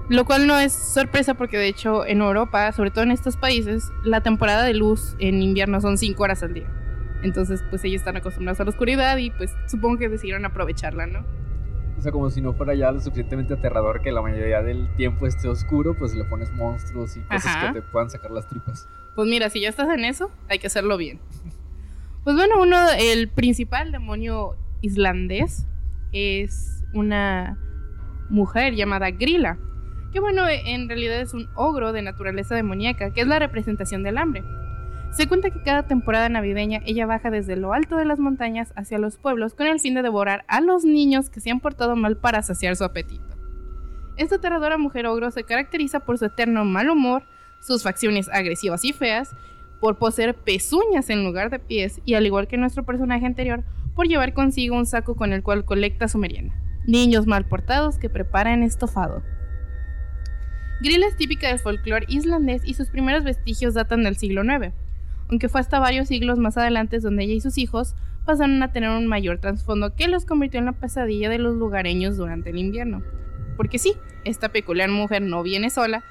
Lo 0.08 0.24
cual 0.24 0.46
no 0.46 0.58
es 0.58 0.72
sorpresa 0.72 1.34
porque 1.34 1.58
de 1.58 1.68
hecho 1.68 2.06
en 2.06 2.20
Europa, 2.20 2.70
sobre 2.72 2.90
todo 2.90 3.04
en 3.04 3.10
estos 3.10 3.36
países, 3.36 3.90
la 4.04 4.20
temporada 4.20 4.64
de 4.64 4.74
luz 4.74 5.16
en 5.18 5.42
invierno 5.42 5.80
son 5.80 5.98
5 5.98 6.22
horas 6.22 6.42
al 6.42 6.54
día. 6.54 6.70
Entonces 7.22 7.64
pues 7.70 7.82
ellos 7.84 8.02
están 8.02 8.16
acostumbrados 8.16 8.60
a 8.60 8.64
la 8.64 8.70
oscuridad 8.70 9.16
y 9.16 9.30
pues 9.30 9.50
supongo 9.66 9.98
que 9.98 10.08
decidieron 10.08 10.44
aprovecharla, 10.44 11.06
¿no? 11.06 11.45
O 11.98 12.02
sea, 12.02 12.12
como 12.12 12.30
si 12.30 12.40
no 12.40 12.52
fuera 12.52 12.74
ya 12.74 12.92
lo 12.92 13.00
suficientemente 13.00 13.54
aterrador 13.54 14.02
que 14.02 14.12
la 14.12 14.20
mayoría 14.20 14.62
del 14.62 14.88
tiempo 14.96 15.26
esté 15.26 15.48
oscuro, 15.48 15.94
pues 15.98 16.14
le 16.14 16.24
pones 16.24 16.52
monstruos 16.52 17.16
y 17.16 17.20
cosas 17.20 17.46
Ajá. 17.46 17.72
que 17.72 17.80
te 17.80 17.86
puedan 17.86 18.10
sacar 18.10 18.30
las 18.30 18.46
tripas. 18.48 18.86
Pues 19.14 19.28
mira, 19.28 19.48
si 19.48 19.60
ya 19.60 19.70
estás 19.70 19.88
en 19.88 20.04
eso, 20.04 20.30
hay 20.48 20.58
que 20.58 20.66
hacerlo 20.66 20.96
bien. 20.96 21.20
Pues 22.24 22.34
bueno, 22.34 22.60
uno, 22.60 22.76
el 22.98 23.28
principal 23.28 23.92
demonio 23.92 24.56
islandés 24.80 25.64
es 26.10 26.82
una 26.92 27.56
mujer 28.30 28.74
llamada 28.74 29.12
Grilla, 29.12 29.58
que 30.12 30.18
bueno, 30.18 30.42
en 30.48 30.88
realidad 30.88 31.20
es 31.20 31.34
un 31.34 31.48
ogro 31.54 31.92
de 31.92 32.02
naturaleza 32.02 32.56
demoníaca, 32.56 33.12
que 33.12 33.20
es 33.20 33.28
la 33.28 33.38
representación 33.38 34.02
del 34.02 34.18
hambre. 34.18 34.42
Se 35.12 35.26
cuenta 35.26 35.50
que 35.50 35.62
cada 35.62 35.84
temporada 35.84 36.28
navideña 36.28 36.80
ella 36.84 37.06
baja 37.06 37.30
desde 37.30 37.56
lo 37.56 37.72
alto 37.72 37.96
de 37.96 38.04
las 38.04 38.18
montañas 38.18 38.72
hacia 38.76 38.98
los 38.98 39.16
pueblos 39.16 39.54
con 39.54 39.66
el 39.66 39.80
fin 39.80 39.94
de 39.94 40.02
devorar 40.02 40.44
a 40.48 40.60
los 40.60 40.84
niños 40.84 41.30
que 41.30 41.40
se 41.40 41.50
han 41.50 41.60
portado 41.60 41.96
mal 41.96 42.18
para 42.18 42.42
saciar 42.42 42.76
su 42.76 42.84
apetito. 42.84 43.24
Esta 44.16 44.36
aterradora 44.36 44.78
mujer 44.78 45.06
ogro 45.06 45.30
se 45.30 45.44
caracteriza 45.44 46.00
por 46.00 46.18
su 46.18 46.26
eterno 46.26 46.64
mal 46.64 46.90
humor, 46.90 47.24
sus 47.60 47.82
facciones 47.82 48.28
agresivas 48.28 48.84
y 48.84 48.92
feas, 48.92 49.34
por 49.80 49.98
poseer 49.98 50.34
pezuñas 50.34 51.10
en 51.10 51.24
lugar 51.24 51.50
de 51.50 51.58
pies 51.58 52.00
y 52.04 52.14
al 52.14 52.26
igual 52.26 52.48
que 52.48 52.56
nuestro 52.56 52.84
personaje 52.84 53.26
anterior, 53.26 53.62
por 53.94 54.08
llevar 54.08 54.32
consigo 54.34 54.76
un 54.76 54.86
saco 54.86 55.16
con 55.16 55.32
el 55.32 55.42
cual 55.42 55.64
colecta 55.64 56.08
su 56.08 56.18
merienda. 56.18 56.54
Niños 56.86 57.26
mal 57.26 57.46
portados 57.46 57.98
que 57.98 58.10
preparan 58.10 58.62
estofado. 58.62 59.22
Grilla 60.80 61.06
es 61.06 61.16
típica 61.16 61.48
del 61.48 61.58
folclore 61.58 62.06
islandés 62.08 62.62
y 62.64 62.74
sus 62.74 62.88
primeros 62.90 63.24
vestigios 63.24 63.74
datan 63.74 64.04
del 64.04 64.16
siglo 64.16 64.44
IX, 64.44 64.74
aunque 65.28 65.48
fue 65.48 65.60
hasta 65.60 65.78
varios 65.78 66.08
siglos 66.08 66.38
más 66.38 66.56
adelante 66.56 67.00
donde 67.00 67.24
ella 67.24 67.34
y 67.34 67.40
sus 67.40 67.58
hijos 67.58 67.94
pasaron 68.24 68.62
a 68.62 68.72
tener 68.72 68.90
un 68.90 69.06
mayor 69.06 69.38
trasfondo 69.38 69.94
que 69.94 70.08
los 70.08 70.24
convirtió 70.24 70.58
en 70.58 70.66
la 70.66 70.72
pesadilla 70.72 71.28
de 71.28 71.38
los 71.38 71.56
lugareños 71.56 72.16
durante 72.16 72.50
el 72.50 72.58
invierno. 72.58 73.02
Porque 73.56 73.78
sí, 73.78 73.94
esta 74.24 74.50
peculiar 74.50 74.90
mujer 74.90 75.22
no 75.22 75.42
viene 75.42 75.70
sola, 75.70 76.04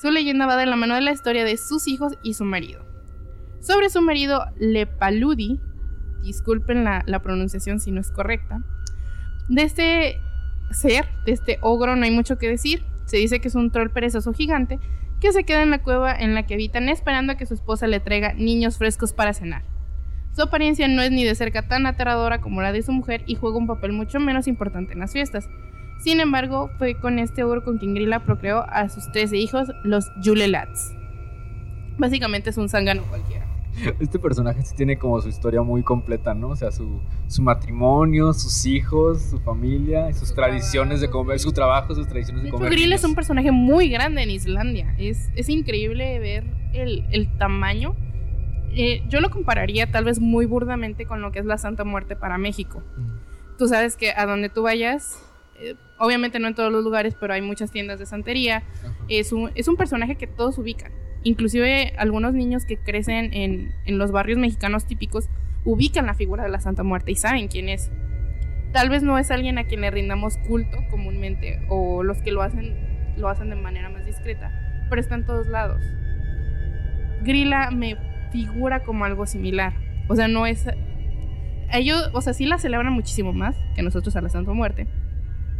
su 0.00 0.10
leyenda 0.10 0.46
va 0.46 0.56
de 0.56 0.66
la 0.66 0.76
mano 0.76 0.94
de 0.94 1.00
la 1.00 1.12
historia 1.12 1.44
de 1.44 1.56
sus 1.56 1.88
hijos 1.88 2.14
y 2.22 2.34
su 2.34 2.44
marido. 2.44 2.84
Sobre 3.60 3.88
su 3.88 4.02
marido 4.02 4.44
Lepaludi, 4.58 5.58
disculpen 6.22 6.84
la, 6.84 7.02
la 7.06 7.22
pronunciación 7.22 7.80
si 7.80 7.90
no 7.90 8.00
es 8.00 8.10
correcta, 8.10 8.62
de 9.48 9.62
este 9.62 10.20
ser, 10.70 11.06
de 11.24 11.32
este 11.32 11.58
ogro, 11.62 11.96
no 11.96 12.04
hay 12.04 12.10
mucho 12.10 12.38
que 12.38 12.48
decir. 12.48 12.84
Se 13.06 13.16
dice 13.16 13.40
que 13.40 13.48
es 13.48 13.54
un 13.54 13.70
troll 13.70 13.90
perezoso 13.90 14.32
gigante 14.32 14.80
que 15.20 15.32
se 15.32 15.44
queda 15.44 15.62
en 15.62 15.70
la 15.70 15.82
cueva 15.82 16.14
en 16.14 16.34
la 16.34 16.44
que 16.44 16.54
habitan 16.54 16.88
esperando 16.88 17.32
a 17.32 17.36
que 17.36 17.46
su 17.46 17.54
esposa 17.54 17.86
le 17.86 18.00
traiga 18.00 18.34
niños 18.34 18.78
frescos 18.78 19.12
para 19.12 19.34
cenar. 19.34 19.62
Su 20.34 20.42
apariencia 20.42 20.86
no 20.86 21.00
es 21.00 21.10
ni 21.10 21.24
de 21.24 21.34
cerca 21.34 21.66
tan 21.66 21.86
aterradora 21.86 22.40
como 22.42 22.60
la 22.60 22.72
de 22.72 22.82
su 22.82 22.92
mujer 22.92 23.22
y 23.26 23.36
juega 23.36 23.56
un 23.56 23.66
papel 23.66 23.92
mucho 23.92 24.20
menos 24.20 24.46
importante 24.46 24.92
en 24.92 24.98
las 24.98 25.12
fiestas. 25.12 25.48
Sin 25.98 26.20
embargo, 26.20 26.70
fue 26.76 26.94
con 27.00 27.18
este 27.18 27.42
ogro 27.42 27.64
con 27.64 27.78
quien 27.78 27.94
Grilla 27.94 28.20
procreó 28.20 28.62
a 28.68 28.90
sus 28.90 29.10
13 29.12 29.38
hijos, 29.38 29.68
los 29.82 30.10
Julelats. 30.22 30.92
Básicamente 31.96 32.50
es 32.50 32.58
un 32.58 32.68
zángano 32.68 33.02
cualquiera. 33.04 33.45
Este 34.00 34.18
personaje 34.18 34.62
sí 34.62 34.74
tiene 34.74 34.98
como 34.98 35.20
su 35.20 35.28
historia 35.28 35.62
muy 35.62 35.82
completa, 35.82 36.34
¿no? 36.34 36.48
O 36.48 36.56
sea, 36.56 36.70
su, 36.70 37.00
su 37.26 37.42
matrimonio, 37.42 38.32
sus 38.32 38.66
hijos, 38.66 39.22
su 39.22 39.38
familia, 39.40 40.10
y 40.10 40.14
sus 40.14 40.34
tradiciones 40.34 41.00
de 41.00 41.10
comer, 41.10 41.38
su 41.38 41.52
trabajo, 41.52 41.94
sus 41.94 42.06
tradiciones 42.06 42.44
de 42.44 42.50
comer. 42.50 42.70
Grill 42.70 42.92
es 42.92 43.04
un 43.04 43.14
personaje 43.14 43.50
muy 43.52 43.88
grande 43.88 44.22
en 44.22 44.30
Islandia. 44.30 44.94
Es, 44.98 45.30
es 45.34 45.48
increíble 45.48 46.18
ver 46.18 46.44
el, 46.72 47.04
el 47.10 47.36
tamaño. 47.36 47.94
Eh, 48.72 49.02
yo 49.08 49.20
lo 49.20 49.30
compararía 49.30 49.90
tal 49.90 50.04
vez 50.04 50.20
muy 50.20 50.44
burdamente 50.46 51.06
con 51.06 51.22
lo 51.22 51.32
que 51.32 51.38
es 51.38 51.46
la 51.46 51.58
Santa 51.58 51.84
Muerte 51.84 52.16
para 52.16 52.38
México. 52.38 52.82
Mm. 52.96 53.56
Tú 53.56 53.68
sabes 53.68 53.96
que 53.96 54.12
a 54.12 54.26
donde 54.26 54.50
tú 54.50 54.62
vayas, 54.62 55.18
eh, 55.58 55.76
obviamente 55.98 56.38
no 56.38 56.48
en 56.48 56.54
todos 56.54 56.70
los 56.70 56.84
lugares, 56.84 57.16
pero 57.18 57.32
hay 57.32 57.40
muchas 57.40 57.70
tiendas 57.70 57.98
de 57.98 58.06
santería. 58.06 58.64
Es 59.08 59.32
un, 59.32 59.50
es 59.54 59.68
un 59.68 59.76
personaje 59.76 60.16
que 60.16 60.26
todos 60.26 60.58
ubican. 60.58 60.92
Inclusive 61.26 61.92
algunos 61.98 62.34
niños 62.34 62.64
que 62.64 62.76
crecen 62.76 63.34
en, 63.34 63.98
los 63.98 64.12
barrios 64.12 64.38
mexicanos 64.38 64.86
típicos 64.86 65.28
ubican 65.64 66.06
la 66.06 66.14
figura 66.14 66.44
de 66.44 66.50
la 66.50 66.60
Santa 66.60 66.84
Muerte 66.84 67.10
y 67.10 67.16
saben 67.16 67.48
quién 67.48 67.68
es. 67.68 67.90
Tal 68.72 68.90
vez 68.90 69.02
no 69.02 69.18
es 69.18 69.32
alguien 69.32 69.58
a 69.58 69.64
quien 69.64 69.80
le 69.80 69.90
rindamos 69.90 70.38
culto 70.46 70.76
comúnmente 70.88 71.66
o 71.68 72.04
los 72.04 72.22
que 72.22 72.30
lo 72.30 72.42
hacen 72.42 72.76
lo 73.16 73.28
hacen 73.28 73.50
de 73.50 73.56
manera 73.56 73.88
más 73.88 74.06
discreta, 74.06 74.52
pero 74.88 75.00
está 75.00 75.16
en 75.16 75.26
todos 75.26 75.48
lados. 75.48 75.82
Grilla 77.24 77.72
me 77.72 77.96
figura 78.30 78.84
como 78.84 79.04
algo 79.04 79.26
similar. 79.26 79.72
O 80.06 80.14
sea, 80.14 80.28
no 80.28 80.46
es 80.46 80.64
ellos, 81.72 82.08
o 82.12 82.20
sea, 82.20 82.34
sí 82.34 82.46
la 82.46 82.58
celebran 82.58 82.92
muchísimo 82.92 83.32
más 83.32 83.56
que 83.74 83.82
nosotros 83.82 84.14
a 84.14 84.20
la 84.20 84.28
Santa 84.28 84.52
Muerte. 84.52 84.86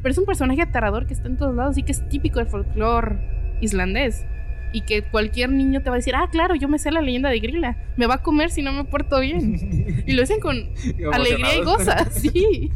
Pero 0.00 0.12
es 0.12 0.18
un 0.18 0.26
personaje 0.26 0.62
aterrador 0.62 1.08
que 1.08 1.14
está 1.14 1.26
en 1.26 1.36
todos 1.36 1.56
lados 1.56 1.76
y 1.76 1.82
que 1.82 1.90
es 1.90 2.08
típico 2.08 2.38
del 2.38 2.46
folclore 2.46 3.18
islandés. 3.60 4.24
Y 4.72 4.82
que 4.82 5.02
cualquier 5.02 5.50
niño 5.50 5.82
te 5.82 5.90
va 5.90 5.96
a 5.96 5.98
decir, 5.98 6.14
ah, 6.14 6.28
claro, 6.30 6.54
yo 6.54 6.68
me 6.68 6.78
sé 6.78 6.90
la 6.90 7.00
leyenda 7.00 7.30
de 7.30 7.38
Grilla. 7.38 7.76
Me 7.96 8.06
va 8.06 8.14
a 8.14 8.22
comer 8.22 8.50
si 8.50 8.62
no 8.62 8.72
me 8.72 8.84
porto 8.84 9.20
bien. 9.20 10.04
Y 10.06 10.12
lo 10.12 10.22
hacen 10.22 10.40
con 10.40 10.56
alegría 11.12 11.56
y 11.56 11.64
goza, 11.64 12.04
sí. 12.10 12.70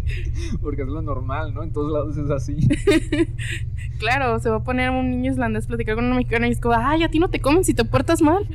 Porque 0.62 0.83
es 0.83 0.88
lo 0.88 1.03
normal, 1.03 1.53
¿no? 1.53 1.62
En 1.62 1.72
todos 1.72 1.92
lados 1.92 2.16
es 2.16 2.31
así. 2.31 2.57
Claro, 3.98 4.40
se 4.40 4.48
va 4.48 4.57
a 4.57 4.64
poner 4.64 4.88
un 4.88 5.11
niño 5.11 5.31
islandés 5.31 5.66
platicar 5.66 5.94
con 5.94 6.07
una 6.07 6.14
mexicana 6.14 6.48
y 6.48 6.53
es 6.53 6.61
como, 6.61 6.74
ay, 6.74 7.03
a 7.03 7.11
ti 7.11 7.18
no 7.18 7.29
te 7.29 7.38
comen 7.38 7.64
si 7.64 7.74
te 7.74 7.85
portas 7.85 8.22
mal. 8.22 8.48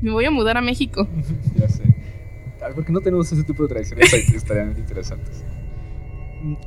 Me 0.00 0.10
voy 0.10 0.24
a 0.24 0.30
mudar 0.32 0.56
a 0.56 0.60
México. 0.60 1.06
ya 1.54 1.68
sé. 1.68 1.84
Ah, 2.60 2.70
¿Por 2.74 2.84
qué 2.84 2.92
no 2.92 3.00
tenemos 3.00 3.30
ese 3.30 3.44
tipo 3.44 3.62
de 3.62 3.68
tradiciones? 3.68 4.12
Estarían 4.12 4.76
interesantes. 4.76 5.44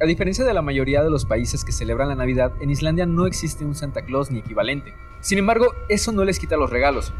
A 0.02 0.06
diferencia 0.06 0.46
de 0.46 0.54
la 0.54 0.62
mayoría 0.62 1.04
de 1.04 1.10
los 1.10 1.26
países 1.26 1.64
que 1.64 1.72
celebran 1.72 2.10
la 2.10 2.16
Navidad, 2.16 2.54
en 2.62 2.70
Islandia 2.70 3.06
no 3.06 3.26
existe 3.26 3.66
un 3.66 3.76
Santa 3.76 4.04
Claus 4.04 4.32
ni 4.32 4.40
equivalente. 4.40 4.94
Sin 5.22 5.38
embargo, 5.38 5.74
eso 5.88 6.12
no 6.12 6.26
les 6.26 6.40
quita 6.40 6.58
los 6.58 6.70
regalos, 6.70 7.14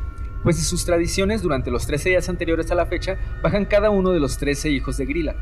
pues 0.44 0.58
de 0.58 0.64
sus 0.64 0.86
tradiciones 0.86 1.42
durante 1.42 1.72
los 1.72 1.86
13 1.86 2.10
días 2.10 2.30
anteriores 2.30 2.72
a 2.72 2.76
la 2.76 2.88
fecha 2.88 3.18
bajan 3.44 3.66
cada 3.66 3.90
uno 3.92 4.12
de 4.12 4.20
los 4.20 4.38
13 4.38 4.70
hijos 4.70 4.98
de 4.98 5.06
Grilla. 5.06 5.36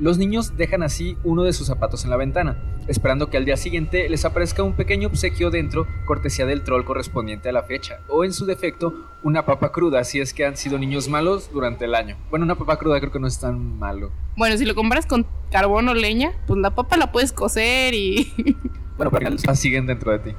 Los 0.00 0.16
niños 0.16 0.56
dejan 0.56 0.82
así 0.82 1.18
uno 1.24 1.44
de 1.44 1.52
sus 1.52 1.66
zapatos 1.66 2.04
en 2.04 2.10
la 2.10 2.16
ventana, 2.16 2.56
esperando 2.88 3.28
que 3.28 3.36
al 3.36 3.44
día 3.44 3.58
siguiente 3.58 4.08
les 4.08 4.24
aparezca 4.24 4.62
un 4.62 4.72
pequeño 4.72 5.08
obsequio 5.08 5.50
dentro, 5.50 5.86
cortesía 6.06 6.46
del 6.46 6.62
troll 6.62 6.84
correspondiente 6.84 7.50
a 7.50 7.52
la 7.52 7.64
fecha, 7.64 8.00
o 8.08 8.24
en 8.24 8.32
su 8.32 8.46
defecto, 8.46 8.94
una 9.22 9.44
papa 9.44 9.72
cruda 9.72 10.02
si 10.04 10.18
es 10.18 10.32
que 10.32 10.46
han 10.46 10.56
sido 10.56 10.78
niños 10.78 11.08
malos 11.08 11.52
durante 11.52 11.84
el 11.84 11.94
año. 11.94 12.16
Bueno, 12.30 12.46
una 12.46 12.54
papa 12.54 12.78
cruda 12.78 12.98
creo 12.98 13.12
que 13.12 13.20
no 13.20 13.26
es 13.26 13.38
tan 13.38 13.78
malo. 13.78 14.10
Bueno, 14.36 14.56
si 14.56 14.64
lo 14.64 14.74
compras 14.74 15.04
con 15.04 15.26
carbón 15.52 15.88
o 15.90 15.94
leña, 15.94 16.32
pues 16.46 16.58
la 16.58 16.74
papa 16.74 16.96
la 16.96 17.12
puedes 17.12 17.32
cocer 17.32 17.94
y... 17.94 18.32
Bueno, 18.96 19.12
los 19.30 19.42
papas 19.42 19.58
siguen 19.58 19.86
dentro 19.86 20.12
de 20.12 20.18
ti. 20.18 20.34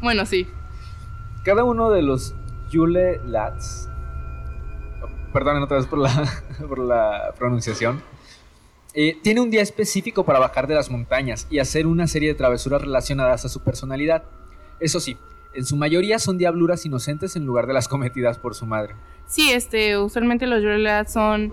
bueno, 0.00 0.26
sí. 0.26 0.48
Cada 1.44 1.64
uno 1.64 1.90
de 1.90 2.02
los 2.02 2.34
Yule 2.70 3.20
Lads, 3.24 3.88
perdonen 5.32 5.62
otra 5.62 5.78
vez 5.78 5.86
por 5.86 5.98
la, 5.98 6.32
por 6.68 6.78
la 6.78 7.34
pronunciación, 7.36 8.02
eh, 8.94 9.18
tiene 9.22 9.40
un 9.40 9.50
día 9.50 9.62
específico 9.62 10.24
para 10.24 10.38
bajar 10.38 10.66
de 10.66 10.74
las 10.74 10.90
montañas 10.90 11.46
y 11.50 11.58
hacer 11.58 11.86
una 11.86 12.06
serie 12.06 12.28
de 12.28 12.34
travesuras 12.34 12.82
relacionadas 12.82 13.44
a 13.44 13.48
su 13.48 13.60
personalidad. 13.60 14.22
Eso 14.78 15.00
sí, 15.00 15.16
en 15.54 15.64
su 15.66 15.76
mayoría 15.76 16.18
son 16.18 16.38
diabluras 16.38 16.84
inocentes 16.86 17.36
en 17.36 17.44
lugar 17.46 17.66
de 17.66 17.72
las 17.74 17.88
cometidas 17.88 18.38
por 18.38 18.54
su 18.54 18.66
madre. 18.66 18.94
Sí, 19.26 19.50
este, 19.50 19.96
usualmente 19.98 20.46
los 20.46 20.62
Yule 20.62 21.04
son... 21.06 21.52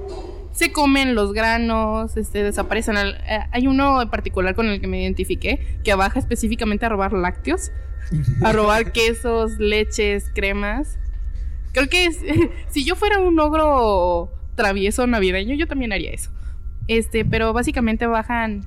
Se 0.52 0.72
comen 0.72 1.16
los 1.16 1.32
granos, 1.32 2.18
este, 2.18 2.44
desaparecen. 2.44 2.98
eh, 2.98 3.40
hay 3.52 3.68
uno 3.68 4.02
en 4.02 4.10
particular 4.10 4.56
con 4.56 4.66
el 4.68 4.82
que 4.82 4.88
me 4.88 5.02
identifiqué, 5.04 5.80
que 5.84 5.94
baja 5.94 6.20
específicamente 6.20 6.86
a 6.86 6.90
robar 6.90 7.14
lácteos, 7.14 7.72
a 8.44 8.52
robar 8.52 8.92
quesos, 8.92 9.58
leches, 9.60 10.32
cremas. 10.34 10.98
Creo 11.72 11.88
que 11.88 12.06
es- 12.08 12.20
si 12.70 12.84
yo 12.84 12.96
fuera 12.96 13.20
un 13.20 13.40
ogro 13.40 14.32
travieso 14.56 15.06
navideño, 15.08 15.56
yo 15.56 15.68
también 15.68 15.94
haría 15.94 16.12
eso. 16.12 16.32
Este, 16.88 17.24
pero 17.24 17.54
básicamente 17.54 18.08
bajan 18.08 18.66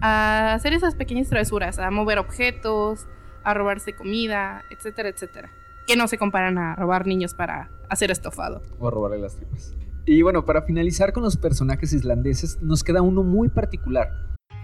a 0.00 0.54
hacer 0.54 0.72
esas 0.72 0.94
pequeñas 0.94 1.28
travesuras, 1.28 1.78
a 1.78 1.90
mover 1.90 2.18
objetos, 2.18 3.06
a 3.44 3.54
robarse 3.54 3.94
comida, 3.94 4.64
etcétera, 4.70 5.08
etcétera. 5.08 5.50
Que 5.86 5.96
no 5.96 6.08
se 6.08 6.18
comparan 6.18 6.58
a 6.58 6.74
robar 6.76 7.06
niños 7.06 7.34
para 7.34 7.70
hacer 7.88 8.10
estofado. 8.10 8.62
O 8.78 8.88
a 8.88 8.90
robarle 8.90 9.18
las 9.18 9.36
tripas. 9.36 9.74
Y 10.06 10.22
bueno, 10.22 10.44
para 10.44 10.62
finalizar 10.62 11.12
con 11.12 11.22
los 11.22 11.36
personajes 11.36 11.92
islandeses, 11.92 12.60
nos 12.60 12.82
queda 12.84 13.02
uno 13.02 13.22
muy 13.22 13.48
particular. 13.48 14.10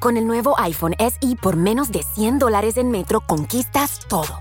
Con 0.01 0.17
el 0.17 0.27
nuevo 0.27 0.59
iPhone 0.59 0.95
SE 0.99 1.37
por 1.41 1.57
menos 1.57 1.93
de 1.93 2.03
100 2.03 2.39
dólares 2.39 2.77
en 2.77 2.91
Metro, 2.91 3.21
conquistas 3.21 4.01
todo. 4.09 4.41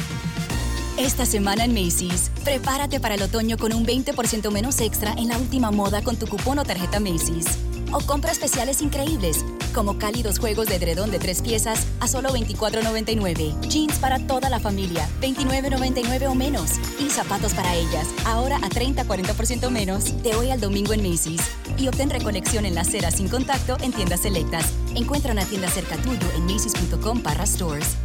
Esta 1.01 1.25
semana 1.25 1.65
en 1.65 1.73
Macy's, 1.73 2.29
prepárate 2.43 2.99
para 2.99 3.15
el 3.15 3.23
otoño 3.23 3.57
con 3.57 3.73
un 3.73 3.87
20% 3.87 4.51
menos 4.51 4.79
extra 4.81 5.13
en 5.13 5.29
la 5.29 5.37
última 5.39 5.71
moda 5.71 6.03
con 6.03 6.15
tu 6.15 6.27
cupón 6.27 6.59
o 6.59 6.63
tarjeta 6.63 6.99
Macy's. 6.99 7.57
O 7.91 8.01
compra 8.01 8.31
especiales 8.31 8.83
increíbles, 8.83 9.43
como 9.73 9.97
cálidos 9.97 10.37
juegos 10.37 10.67
de 10.67 10.75
edredón 10.75 11.09
de 11.09 11.17
tres 11.17 11.41
piezas 11.41 11.87
a 12.01 12.07
solo 12.07 12.29
$24.99. 12.29 13.67
Jeans 13.67 13.97
para 13.97 14.19
toda 14.27 14.51
la 14.51 14.59
familia, 14.59 15.09
$29.99 15.21 16.29
o 16.29 16.35
menos. 16.35 16.73
Y 16.99 17.09
zapatos 17.09 17.55
para 17.55 17.73
ellas, 17.73 18.07
ahora 18.23 18.57
a 18.57 18.69
30-40% 18.69 19.71
menos, 19.71 20.21
de 20.21 20.35
hoy 20.35 20.51
al 20.51 20.61
domingo 20.61 20.93
en 20.93 21.01
Macy's. 21.01 21.41
Y 21.79 21.87
obtén 21.87 22.11
recolección 22.11 22.63
en 22.63 22.75
la 22.75 22.81
acera 22.81 23.09
sin 23.09 23.27
contacto 23.27 23.75
en 23.81 23.91
tiendas 23.91 24.21
selectas. 24.21 24.65
Encuentra 24.93 25.31
una 25.31 25.45
tienda 25.45 25.67
cerca 25.67 25.97
tuyo 25.97 26.27
en 26.35 26.45
macy's.com 26.45 27.23
barra 27.23 27.47
stores. 27.47 27.97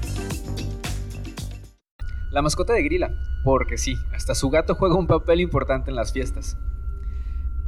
La 2.31 2.43
mascota 2.43 2.73
de 2.73 2.83
Grilla, 2.83 3.11
porque 3.45 3.79
sí, 3.79 3.95
hasta 4.13 4.35
su 4.35 4.51
gato 4.51 4.75
juega 4.75 4.97
un 4.97 5.07
papel 5.07 5.41
importante 5.41 5.91
en 5.91 5.97
las 5.97 6.13
fiestas. 6.13 6.59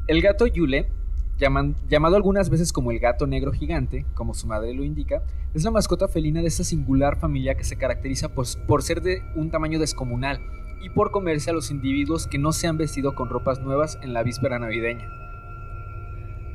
El 0.09 0.21
gato 0.21 0.47
Yule, 0.47 0.91
llamado 1.39 2.17
algunas 2.17 2.51
veces 2.51 2.73
como 2.73 2.91
el 2.91 2.99
gato 2.99 3.27
negro 3.27 3.53
gigante, 3.53 4.05
como 4.15 4.35
su 4.35 4.47
madre 4.47 4.75
lo 4.75 4.83
indica, 4.83 5.23
es 5.55 5.63
la 5.63 5.71
mascota 5.71 6.09
felina 6.09 6.41
de 6.41 6.49
esta 6.49 6.65
singular 6.65 7.21
familia 7.21 7.55
que 7.55 7.63
se 7.65 7.77
caracteriza 7.77 8.31
por, 8.31 8.47
por 8.67 8.83
ser 8.83 9.01
de 9.01 9.23
un 9.37 9.51
tamaño 9.51 9.79
descomunal 9.79 10.41
y 10.83 10.91
por 10.91 11.11
comerse 11.11 11.51
a 11.51 11.53
los 11.53 11.71
individuos 11.71 12.27
que 12.27 12.39
no 12.39 12.53
se 12.53 12.67
han 12.67 12.79
vestido 12.79 13.15
con 13.15 13.29
ropas 13.29 13.61
nuevas 13.61 13.99
en 14.03 14.13
la 14.13 14.23
víspera 14.23 14.59
navideña. 14.59 15.09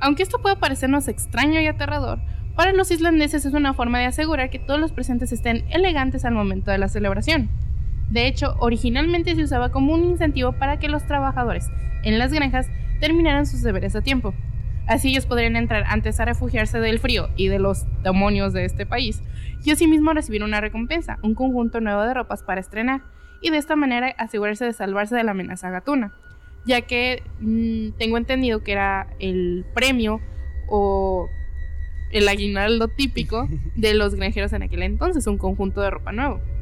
Aunque 0.02 0.24
esto 0.24 0.42
pueda 0.42 0.60
parecernos 0.60 1.08
extraño 1.08 1.62
y 1.62 1.68
aterrador, 1.68 2.20
para 2.56 2.74
los 2.74 2.92
islandeses 2.92 3.46
es 3.46 3.54
una 3.54 3.74
forma 3.74 4.00
de 4.00 4.06
asegurar 4.06 4.50
que 4.50 4.60
todos 4.60 4.80
los 4.80 4.92
presentes 4.92 5.32
estén 5.32 5.66
elegantes 5.72 6.26
al 6.26 6.34
momento 6.34 6.72
de 6.72 6.78
la 6.78 6.90
celebración. 6.90 7.50
De 8.14 8.28
hecho, 8.28 8.56
originalmente 8.60 9.34
se 9.34 9.42
usaba 9.42 9.70
como 9.70 9.92
un 9.92 10.04
incentivo 10.04 10.52
para 10.54 10.78
que 10.78 10.88
los 10.88 11.04
trabajadores 11.08 11.72
en 12.04 12.20
las 12.20 12.32
granjas 12.32 12.68
terminaran 13.00 13.48
sus 13.48 13.64
deberes 13.64 13.96
a 13.96 14.04
tiempo. 14.04 14.36
Así 14.86 15.10
ellos 15.10 15.26
podrían 15.26 15.56
entrar 15.56 15.84
antes 15.88 16.20
a 16.20 16.26
refugiarse 16.26 16.80
del 16.80 17.00
frío 17.00 17.30
y 17.36 17.48
de 17.48 17.58
los 17.58 17.88
demonios 18.04 18.54
de 18.54 18.66
este 18.66 18.86
país, 18.86 19.24
y 19.66 19.72
asimismo 19.72 20.14
recibir 20.14 20.44
una 20.44 20.62
recompensa, 20.62 21.18
un 21.24 21.34
conjunto 21.34 21.82
nuevo 21.82 22.04
de 22.04 22.14
ropas 22.14 22.44
para 22.44 22.62
estrenar, 22.62 23.02
y 23.42 23.50
de 23.50 23.58
esta 23.58 23.76
manera 23.76 24.14
asegurarse 24.20 24.66
de 24.66 24.74
salvarse 24.74 25.16
de 25.16 25.24
la 25.24 25.32
amenaza 25.32 25.72
gatuna, 25.72 26.14
ya 26.68 26.82
que 26.82 27.24
mm, 27.40 27.98
tengo 27.98 28.18
entendido 28.18 28.62
que 28.62 28.74
era 28.74 29.08
el 29.18 29.66
premio 29.74 30.22
o 30.68 31.30
el 32.12 32.28
aguinaldo 32.28 32.90
típico 32.90 33.50
de 33.76 33.96
los 33.96 34.14
granjeros 34.14 34.54
en 34.54 34.62
aquel 34.62 34.84
entonces, 34.84 35.26
un 35.26 35.40
conjunto 35.40 35.82
de 35.82 35.90
ropa 35.90 36.12
nuevo. 36.12 36.53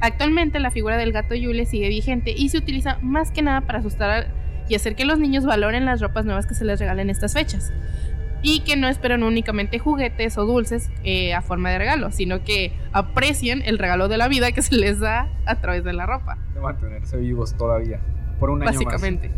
Actualmente 0.00 0.60
la 0.60 0.70
figura 0.70 0.96
del 0.96 1.12
gato 1.12 1.34
Yule 1.34 1.66
sigue 1.66 1.88
vigente 1.88 2.32
y 2.34 2.48
se 2.48 2.58
utiliza 2.58 2.98
más 3.02 3.30
que 3.30 3.42
nada 3.42 3.60
para 3.62 3.80
asustar 3.80 4.28
y 4.68 4.74
hacer 4.74 4.94
que 4.94 5.04
los 5.04 5.18
niños 5.18 5.44
valoren 5.44 5.84
las 5.84 6.00
ropas 6.00 6.24
nuevas 6.24 6.46
que 6.46 6.54
se 6.54 6.64
les 6.64 6.78
regalen 6.78 7.08
en 7.08 7.10
estas 7.10 7.34
fechas. 7.34 7.72
Y 8.42 8.60
que 8.60 8.76
no 8.76 8.88
esperen 8.88 9.22
únicamente 9.22 9.78
juguetes 9.78 10.38
o 10.38 10.46
dulces 10.46 10.90
eh, 11.04 11.34
a 11.34 11.42
forma 11.42 11.68
de 11.70 11.78
regalo, 11.78 12.10
sino 12.10 12.42
que 12.42 12.72
aprecien 12.92 13.62
el 13.66 13.78
regalo 13.78 14.08
de 14.08 14.16
la 14.16 14.28
vida 14.28 14.52
que 14.52 14.62
se 14.62 14.74
les 14.76 14.98
da 14.98 15.28
a 15.44 15.56
través 15.56 15.84
de 15.84 15.92
la 15.92 16.06
ropa. 16.06 16.38
De 16.54 16.60
mantenerse 16.60 17.18
vivos 17.18 17.54
todavía, 17.54 18.00
por 18.38 18.48
un 18.48 18.62
año 18.62 18.72
Básicamente. 18.72 19.30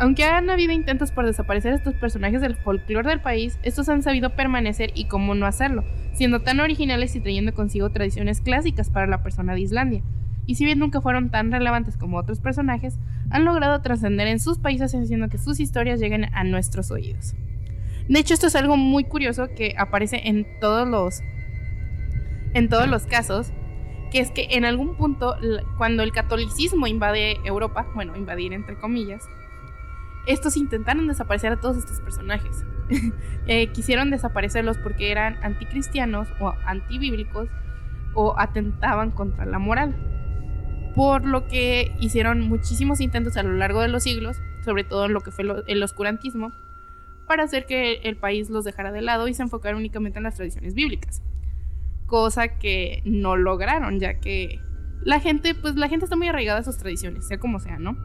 Aunque 0.00 0.24
han 0.24 0.48
habido 0.48 0.72
intentos 0.72 1.10
por 1.10 1.26
desaparecer 1.26 1.72
estos 1.72 1.94
personajes 1.94 2.40
del 2.40 2.54
folclore 2.54 3.08
del 3.08 3.20
país, 3.20 3.58
estos 3.64 3.88
han 3.88 4.02
sabido 4.02 4.30
permanecer 4.30 4.92
y 4.94 5.06
cómo 5.06 5.34
no 5.34 5.44
hacerlo, 5.44 5.84
siendo 6.12 6.40
tan 6.40 6.60
originales 6.60 7.16
y 7.16 7.20
trayendo 7.20 7.52
consigo 7.52 7.90
tradiciones 7.90 8.40
clásicas 8.40 8.90
para 8.90 9.08
la 9.08 9.24
persona 9.24 9.54
de 9.54 9.60
Islandia. 9.60 10.02
Y 10.46 10.54
si 10.54 10.64
bien 10.64 10.78
nunca 10.78 11.00
fueron 11.00 11.30
tan 11.30 11.50
relevantes 11.50 11.96
como 11.96 12.16
otros 12.16 12.38
personajes, 12.38 12.96
han 13.30 13.44
logrado 13.44 13.82
trascender 13.82 14.28
en 14.28 14.38
sus 14.38 14.58
países 14.58 14.94
haciendo 14.94 15.28
que 15.28 15.36
sus 15.36 15.58
historias 15.58 15.98
lleguen 15.98 16.32
a 16.32 16.44
nuestros 16.44 16.92
oídos. 16.92 17.34
De 18.08 18.20
hecho, 18.20 18.34
esto 18.34 18.46
es 18.46 18.54
algo 18.54 18.76
muy 18.76 19.04
curioso 19.04 19.48
que 19.48 19.74
aparece 19.76 20.28
en 20.28 20.46
todos 20.60 20.88
los 20.88 21.20
en 22.54 22.68
todos 22.70 22.88
los 22.88 23.04
casos, 23.04 23.52
que 24.10 24.20
es 24.20 24.30
que 24.30 24.48
en 24.52 24.64
algún 24.64 24.96
punto, 24.96 25.36
cuando 25.76 26.02
el 26.02 26.12
catolicismo 26.12 26.86
invade 26.86 27.36
Europa, 27.44 27.86
bueno, 27.94 28.16
invadir 28.16 28.54
entre 28.54 28.76
comillas, 28.76 29.22
estos 30.26 30.56
intentaron 30.56 31.06
desaparecer 31.08 31.52
a 31.52 31.60
todos 31.60 31.76
estos 31.76 32.00
personajes. 32.00 32.64
Eh, 33.50 33.68
quisieron 33.68 34.10
desaparecerlos 34.10 34.76
porque 34.76 35.10
eran 35.10 35.38
anticristianos 35.42 36.28
o 36.38 36.52
antibíblicos 36.66 37.48
o 38.12 38.38
atentaban 38.38 39.10
contra 39.10 39.46
la 39.46 39.58
moral. 39.58 39.96
Por 40.94 41.24
lo 41.24 41.48
que 41.48 41.94
hicieron 41.98 42.42
muchísimos 42.42 43.00
intentos 43.00 43.38
a 43.38 43.42
lo 43.42 43.52
largo 43.54 43.80
de 43.80 43.88
los 43.88 44.02
siglos, 44.02 44.36
sobre 44.66 44.84
todo 44.84 45.06
en 45.06 45.14
lo 45.14 45.22
que 45.22 45.30
fue 45.30 45.46
el 45.66 45.82
oscurantismo, 45.82 46.52
para 47.26 47.44
hacer 47.44 47.64
que 47.64 48.00
el 48.04 48.16
país 48.16 48.50
los 48.50 48.64
dejara 48.64 48.92
de 48.92 49.00
lado 49.00 49.28
y 49.28 49.34
se 49.34 49.42
enfocara 49.42 49.76
únicamente 49.76 50.18
en 50.18 50.24
las 50.24 50.34
tradiciones 50.34 50.74
bíblicas 50.74 51.22
cosa 52.08 52.58
que 52.58 53.02
no 53.04 53.36
lograron, 53.36 54.00
ya 54.00 54.14
que 54.14 54.60
la 55.02 55.20
gente, 55.20 55.54
pues 55.54 55.76
la 55.76 55.88
gente 55.88 56.06
está 56.06 56.16
muy 56.16 56.26
arraigada 56.26 56.58
a 56.58 56.64
sus 56.64 56.78
tradiciones, 56.78 57.28
sea 57.28 57.38
como 57.38 57.60
sea, 57.60 57.78
¿no? 57.78 57.96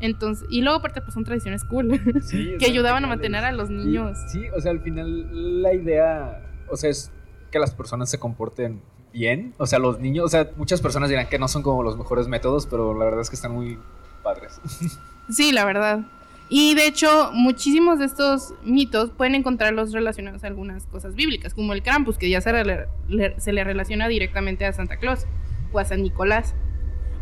Entonces, 0.00 0.46
y 0.50 0.62
luego 0.62 0.78
aparte 0.78 1.00
pues 1.00 1.14
son 1.14 1.24
tradiciones 1.24 1.64
cool, 1.64 2.00
Sí, 2.22 2.54
que 2.58 2.66
ayudaban 2.66 3.04
a 3.04 3.08
mantener 3.08 3.44
a 3.44 3.52
los 3.52 3.70
y- 3.70 3.74
niños. 3.74 4.18
sí, 4.30 4.44
o 4.56 4.60
sea, 4.60 4.70
al 4.72 4.80
final 4.80 5.62
la 5.62 5.72
idea, 5.74 6.42
o 6.68 6.76
sea, 6.76 6.90
es 6.90 7.10
que 7.50 7.58
las 7.58 7.74
personas 7.74 8.10
se 8.10 8.18
comporten 8.18 8.82
bien. 9.12 9.54
O 9.58 9.66
sea, 9.66 9.78
los 9.78 9.98
niños, 10.00 10.26
o 10.26 10.28
sea, 10.28 10.50
muchas 10.56 10.82
personas 10.82 11.08
dirán 11.08 11.28
que 11.28 11.38
no 11.38 11.48
son 11.48 11.62
como 11.62 11.82
los 11.82 11.96
mejores 11.96 12.28
métodos, 12.28 12.66
pero 12.66 12.92
la 12.98 13.04
verdad 13.06 13.20
es 13.22 13.30
que 13.30 13.36
están 13.36 13.52
muy 13.52 13.78
padres. 14.22 14.60
Sí, 15.28 15.50
la 15.50 15.64
verdad. 15.64 16.06
Y 16.48 16.76
de 16.76 16.86
hecho, 16.86 17.30
muchísimos 17.32 17.98
de 17.98 18.04
estos 18.04 18.54
mitos 18.62 19.10
pueden 19.10 19.34
encontrarlos 19.34 19.90
relacionados 19.92 20.44
a 20.44 20.46
algunas 20.46 20.86
cosas 20.86 21.16
bíblicas, 21.16 21.52
como 21.52 21.72
el 21.72 21.82
Krampus, 21.82 22.16
que 22.16 22.30
ya 22.30 22.40
se 22.40 22.52
le 22.52 23.64
relaciona 23.64 24.06
directamente 24.06 24.64
a 24.66 24.72
Santa 24.72 24.98
Claus 24.98 25.26
o 25.72 25.80
a 25.80 25.84
San 25.84 26.02
Nicolás. 26.02 26.54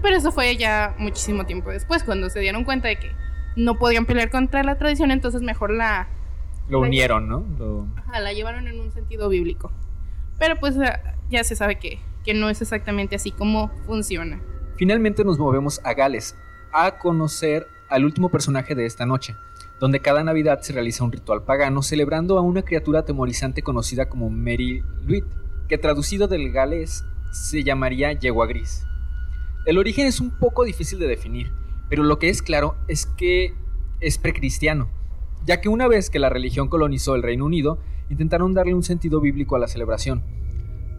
Pero 0.04 0.16
eso 0.18 0.30
fue 0.32 0.54
ya 0.58 0.94
muchísimo 0.98 1.46
tiempo 1.46 1.70
después, 1.70 2.04
cuando 2.04 2.28
se 2.28 2.38
dieron 2.40 2.64
cuenta 2.64 2.88
de 2.88 2.96
que 2.98 3.10
no 3.56 3.78
podían 3.78 4.04
pelear 4.04 4.30
contra 4.30 4.62
la 4.62 4.76
tradición, 4.76 5.10
entonces 5.10 5.40
mejor 5.40 5.70
la, 5.72 6.08
Lo 6.68 6.80
unieron, 6.80 7.26
¿no? 7.26 7.42
Lo- 7.58 7.86
Ajá, 7.96 8.20
la 8.20 8.34
llevaron 8.34 8.68
en 8.68 8.78
un 8.80 8.92
sentido 8.92 9.30
bíblico. 9.30 9.72
Pero 10.38 10.56
pues 10.60 10.76
ah, 10.78 11.14
ya 11.30 11.42
se 11.42 11.56
sabe 11.56 11.78
que, 11.78 12.00
que 12.22 12.34
no 12.34 12.50
es 12.50 12.60
exactamente 12.60 13.16
así 13.16 13.30
como 13.30 13.70
funciona. 13.86 14.42
Finalmente 14.76 15.24
nos 15.24 15.38
movemos 15.38 15.80
a 15.84 15.94
Gales 15.94 16.36
a 16.72 16.98
conocer 16.98 17.66
al 17.88 18.04
último 18.04 18.28
personaje 18.28 18.74
de 18.74 18.84
esta 18.84 19.06
noche, 19.06 19.34
donde 19.80 20.00
cada 20.00 20.22
Navidad 20.22 20.60
se 20.60 20.74
realiza 20.74 21.02
un 21.02 21.12
ritual 21.12 21.44
pagano 21.44 21.82
celebrando 21.82 22.36
a 22.36 22.42
una 22.42 22.60
criatura 22.60 23.00
atemorizante 23.00 23.62
conocida 23.62 24.10
como 24.10 24.28
Mary 24.28 24.82
Luit, 25.06 25.24
que 25.66 25.78
traducido 25.78 26.28
del 26.28 26.52
galés 26.52 27.06
se 27.32 27.64
llamaría 27.64 28.12
yegua 28.12 28.46
gris. 28.46 28.86
El 29.66 29.78
origen 29.78 30.06
es 30.06 30.20
un 30.20 30.30
poco 30.30 30.64
difícil 30.64 30.98
de 30.98 31.06
definir, 31.06 31.50
pero 31.88 32.02
lo 32.02 32.18
que 32.18 32.28
es 32.28 32.42
claro 32.42 32.76
es 32.86 33.06
que 33.06 33.54
es 34.00 34.18
precristiano, 34.18 34.90
ya 35.46 35.62
que 35.62 35.70
una 35.70 35.88
vez 35.88 36.10
que 36.10 36.18
la 36.18 36.28
religión 36.28 36.68
colonizó 36.68 37.14
el 37.14 37.22
Reino 37.22 37.46
Unido, 37.46 37.78
intentaron 38.10 38.52
darle 38.52 38.74
un 38.74 38.82
sentido 38.82 39.22
bíblico 39.22 39.56
a 39.56 39.58
la 39.58 39.68
celebración. 39.68 40.22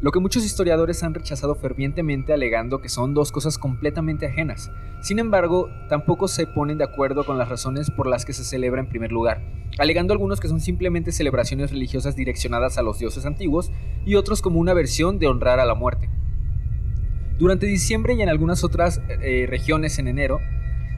lo 0.01 0.12
que 0.12 0.19
muchos 0.19 0.45
historiadores 0.45 1.04
han 1.04 1.13
rechazado 1.13 1.56
fervientemente 1.56 2.34
alegando 2.34 2.82
que 2.82 2.89
son 2.89 3.13
dos 3.13 3.32
cosas 3.32 3.58
completamente 3.58 4.28
ajenas. 4.28 4.69
Sin 5.01 5.19
embargo, 5.19 5.69
tampoco 5.88 6.28
se 6.28 6.45
ponen 6.45 6.78
de 6.78 6.84
acuerdo 6.84 7.23
con 7.23 7.38
las 7.38 7.49
razones 7.49 7.89
por 7.89 8.06
las 8.06 8.25
que 8.25 8.34
se 8.34 8.43
celebra 8.43 8.82
en 8.82 8.89
primer 8.89 9.12
lugar, 9.12 9.41
alegando 9.80 10.13
algunos 10.13 10.39
que 10.39 10.49
son 10.49 10.60
simplemente 10.60 11.12
celebraciones 11.12 11.71
religiosas 11.71 12.15
direccionadas 12.15 12.78
a 12.78 12.82
los 12.82 12.99
dioses 12.99 13.25
antiguos 13.25 13.71
y 14.06 14.15
otros 14.15 14.41
como 14.41 14.60
una 14.60 14.73
versión 14.73 15.17
de 15.17 15.28
honrar 15.28 15.60
a 15.60 15.65
la 15.65 15.75
muerte. 15.75 16.10
Durante 17.38 17.65
diciembre 17.65 18.13
y 18.13 18.21
en 18.21 18.30
algunas 18.30 18.63
otras 18.63 19.02
eh, 19.21 19.45
regiones 19.50 20.00
en 20.00 20.08
enero, 20.08 20.39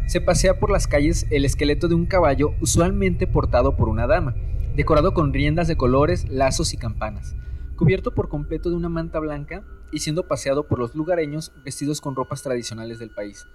se 0.07 0.21
pasea 0.21 0.59
por 0.59 0.69
las 0.69 0.87
calles 0.87 1.25
el 1.31 1.45
esqueleto 1.45 1.87
de 1.87 1.95
un 1.95 2.05
caballo 2.05 2.53
usualmente 2.61 3.27
portado 3.27 3.75
por 3.75 3.89
una 3.89 4.07
dama, 4.07 4.35
decorado 4.75 5.13
con 5.13 5.33
riendas 5.33 5.67
de 5.67 5.75
colores, 5.75 6.29
lazos 6.29 6.73
y 6.73 6.77
campanas 6.77 7.35
cubierto 7.77 8.13
por 8.13 8.27
completo 8.27 8.69
de 8.69 8.75
una 8.75 8.89
manta 8.89 9.19
blanca 9.19 9.63
y 9.91 9.99
siendo 9.99 10.27
paseado 10.27 10.67
por 10.67 10.79
los 10.79 10.95
lugareños 10.95 11.53
vestidos 11.63 12.01
con 12.01 12.15
ropas 12.15 12.43
tradicionales 12.43 12.99
del 12.99 13.11
país. 13.11 13.45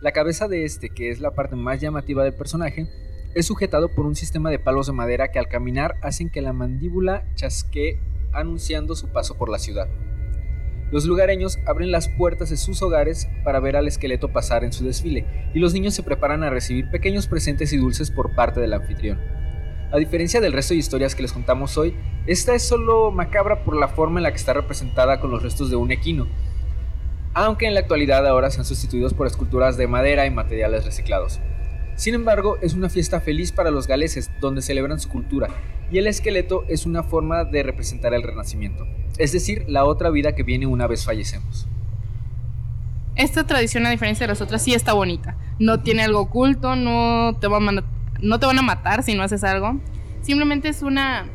La 0.00 0.12
cabeza 0.12 0.46
de 0.46 0.64
este, 0.64 0.90
que 0.90 1.10
es 1.10 1.18
la 1.18 1.32
parte 1.32 1.56
más 1.56 1.80
llamativa 1.80 2.22
del 2.22 2.34
personaje, 2.34 2.88
es 3.34 3.46
sujetado 3.46 3.88
por 3.88 4.06
un 4.06 4.14
sistema 4.14 4.50
de 4.50 4.60
palos 4.60 4.86
de 4.86 4.92
madera 4.92 5.32
que 5.32 5.40
al 5.40 5.48
caminar 5.48 5.94
hacen 6.02 6.30
que 6.30 6.42
la 6.42 6.52
mandíbula 6.52 7.24
chasquee 7.34 7.98
anunciando 8.32 8.94
su 8.94 9.08
paso 9.08 9.36
por 9.36 9.48
la 9.48 9.58
ciudad. 9.58 9.88
Los 10.94 11.06
lugareños 11.06 11.58
abren 11.66 11.90
las 11.90 12.08
puertas 12.08 12.50
de 12.50 12.56
sus 12.56 12.80
hogares 12.80 13.28
para 13.42 13.58
ver 13.58 13.74
al 13.74 13.88
esqueleto 13.88 14.28
pasar 14.28 14.62
en 14.62 14.72
su 14.72 14.84
desfile, 14.84 15.26
y 15.52 15.58
los 15.58 15.74
niños 15.74 15.92
se 15.92 16.04
preparan 16.04 16.44
a 16.44 16.50
recibir 16.50 16.88
pequeños 16.88 17.26
presentes 17.26 17.72
y 17.72 17.78
dulces 17.78 18.12
por 18.12 18.36
parte 18.36 18.60
del 18.60 18.74
anfitrión. 18.74 19.18
A 19.90 19.96
diferencia 19.96 20.40
del 20.40 20.52
resto 20.52 20.72
de 20.72 20.78
historias 20.78 21.16
que 21.16 21.22
les 21.22 21.32
contamos 21.32 21.76
hoy, 21.78 21.96
esta 22.28 22.54
es 22.54 22.62
solo 22.62 23.10
macabra 23.10 23.64
por 23.64 23.74
la 23.74 23.88
forma 23.88 24.20
en 24.20 24.22
la 24.22 24.30
que 24.30 24.36
está 24.36 24.52
representada 24.52 25.18
con 25.18 25.32
los 25.32 25.42
restos 25.42 25.68
de 25.68 25.74
un 25.74 25.90
equino, 25.90 26.28
aunque 27.32 27.66
en 27.66 27.74
la 27.74 27.80
actualidad 27.80 28.24
ahora 28.24 28.52
se 28.52 28.60
han 28.60 28.64
sustituidos 28.64 29.14
por 29.14 29.26
esculturas 29.26 29.76
de 29.76 29.88
madera 29.88 30.26
y 30.26 30.30
materiales 30.30 30.84
reciclados. 30.84 31.40
Sin 31.96 32.14
embargo, 32.14 32.58
es 32.60 32.74
una 32.74 32.88
fiesta 32.88 33.20
feliz 33.20 33.52
para 33.52 33.70
los 33.70 33.86
galeses, 33.86 34.30
donde 34.40 34.62
celebran 34.62 34.98
su 35.00 35.08
cultura, 35.08 35.48
y 35.90 35.98
el 35.98 36.06
esqueleto 36.06 36.64
es 36.68 36.86
una 36.86 37.02
forma 37.02 37.44
de 37.44 37.62
representar 37.62 38.14
el 38.14 38.22
renacimiento, 38.22 38.86
es 39.18 39.32
decir, 39.32 39.64
la 39.68 39.84
otra 39.84 40.10
vida 40.10 40.34
que 40.34 40.42
viene 40.42 40.66
una 40.66 40.86
vez 40.86 41.04
fallecemos. 41.04 41.68
Esta 43.16 43.46
tradición, 43.46 43.86
a 43.86 43.90
diferencia 43.90 44.26
de 44.26 44.32
las 44.32 44.40
otras, 44.40 44.62
sí 44.62 44.74
está 44.74 44.92
bonita. 44.92 45.36
No 45.60 45.82
tiene 45.82 46.02
algo 46.02 46.18
oculto, 46.18 46.74
no 46.74 47.36
te 47.38 47.46
va 47.46 47.58
a 47.58 47.60
mandar 47.60 47.84
no 48.24 48.40
te 48.40 48.46
van 48.46 48.58
a 48.58 48.62
matar 48.62 49.02
si 49.02 49.14
no 49.14 49.22
haces 49.22 49.44
algo. 49.44 49.78
Simplemente 50.22 50.68
es 50.68 50.82
una... 50.82 51.28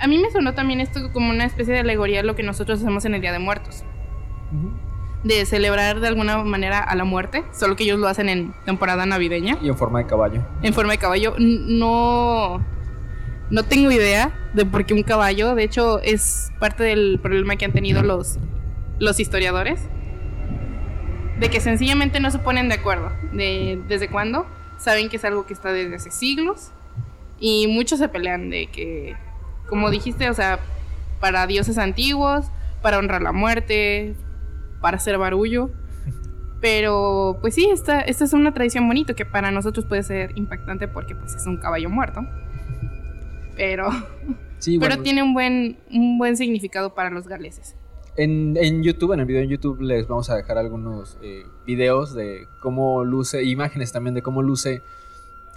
A 0.00 0.06
mí 0.06 0.18
me 0.18 0.30
sonó 0.30 0.54
también 0.54 0.80
esto 0.80 1.12
como 1.12 1.30
una 1.30 1.44
especie 1.44 1.74
de 1.74 1.80
alegoría 1.80 2.20
a 2.20 2.22
lo 2.22 2.36
que 2.36 2.42
nosotros 2.42 2.80
hacemos 2.80 3.04
en 3.04 3.14
el 3.14 3.20
Día 3.20 3.32
de 3.32 3.40
Muertos. 3.40 3.84
De 5.24 5.44
celebrar 5.46 6.00
de 6.00 6.08
alguna 6.08 6.38
manera 6.44 6.78
a 6.78 6.94
la 6.94 7.04
muerte, 7.04 7.44
solo 7.52 7.76
que 7.76 7.84
ellos 7.84 7.98
lo 7.98 8.08
hacen 8.08 8.28
en 8.28 8.54
temporada 8.64 9.04
navideña. 9.04 9.58
Y 9.60 9.68
en 9.68 9.76
forma 9.76 9.98
de 9.98 10.06
caballo. 10.06 10.42
En 10.62 10.72
forma 10.74 10.92
de 10.92 10.98
caballo. 10.98 11.34
No... 11.38 12.64
No 13.50 13.62
tengo 13.62 13.90
idea 13.90 14.34
de 14.52 14.66
por 14.66 14.84
qué 14.84 14.92
un 14.92 15.02
caballo. 15.02 15.54
De 15.54 15.64
hecho, 15.64 16.00
es 16.00 16.52
parte 16.60 16.84
del 16.84 17.18
problema 17.22 17.56
que 17.56 17.64
han 17.64 17.72
tenido 17.72 18.02
los, 18.02 18.38
los 18.98 19.18
historiadores. 19.20 19.80
De 21.40 21.48
que 21.48 21.60
sencillamente 21.60 22.20
no 22.20 22.30
se 22.30 22.38
ponen 22.38 22.68
de 22.68 22.74
acuerdo. 22.74 23.10
De 23.32 23.80
desde 23.88 24.08
cuándo 24.08 24.46
saben 24.78 25.08
que 25.08 25.16
es 25.16 25.24
algo 25.24 25.44
que 25.46 25.52
está 25.52 25.72
desde 25.72 25.96
hace 25.96 26.10
siglos 26.10 26.70
y 27.40 27.66
muchos 27.66 27.98
se 27.98 28.08
pelean 28.08 28.50
de 28.50 28.66
que, 28.68 29.16
como 29.68 29.90
dijiste, 29.90 30.30
o 30.30 30.34
sea, 30.34 30.58
para 31.20 31.46
dioses 31.46 31.78
antiguos, 31.78 32.46
para 32.82 32.98
honrar 32.98 33.22
la 33.22 33.32
muerte, 33.32 34.14
para 34.80 34.96
hacer 34.96 35.18
barullo. 35.18 35.70
Pero 36.60 37.38
pues 37.40 37.54
sí, 37.54 37.68
esta, 37.70 38.00
esta 38.00 38.24
es 38.24 38.32
una 38.32 38.52
tradición 38.52 38.86
bonita 38.86 39.14
que 39.14 39.24
para 39.24 39.50
nosotros 39.50 39.86
puede 39.86 40.02
ser 40.02 40.36
impactante 40.36 40.88
porque 40.88 41.14
pues 41.14 41.34
es 41.34 41.46
un 41.46 41.58
caballo 41.58 41.88
muerto. 41.88 42.20
Pero, 43.56 43.88
pero 44.80 45.02
tiene 45.02 45.22
un 45.22 45.34
buen, 45.34 45.78
un 45.90 46.18
buen 46.18 46.36
significado 46.36 46.94
para 46.94 47.10
los 47.10 47.28
galeses. 47.28 47.76
En, 48.16 48.82
YouTube, 48.82 49.12
en 49.12 49.20
el 49.20 49.26
video 49.26 49.42
en 49.42 49.48
YouTube, 49.48 49.80
les 49.80 50.08
vamos 50.08 50.28
a 50.28 50.34
dejar 50.34 50.58
algunos 50.58 51.16
eh, 51.22 51.44
videos 51.64 52.14
de 52.14 52.48
cómo 52.60 53.04
luce, 53.04 53.44
imágenes 53.44 53.92
también 53.92 54.14
de 54.14 54.22
cómo 54.22 54.42
luce 54.42 54.82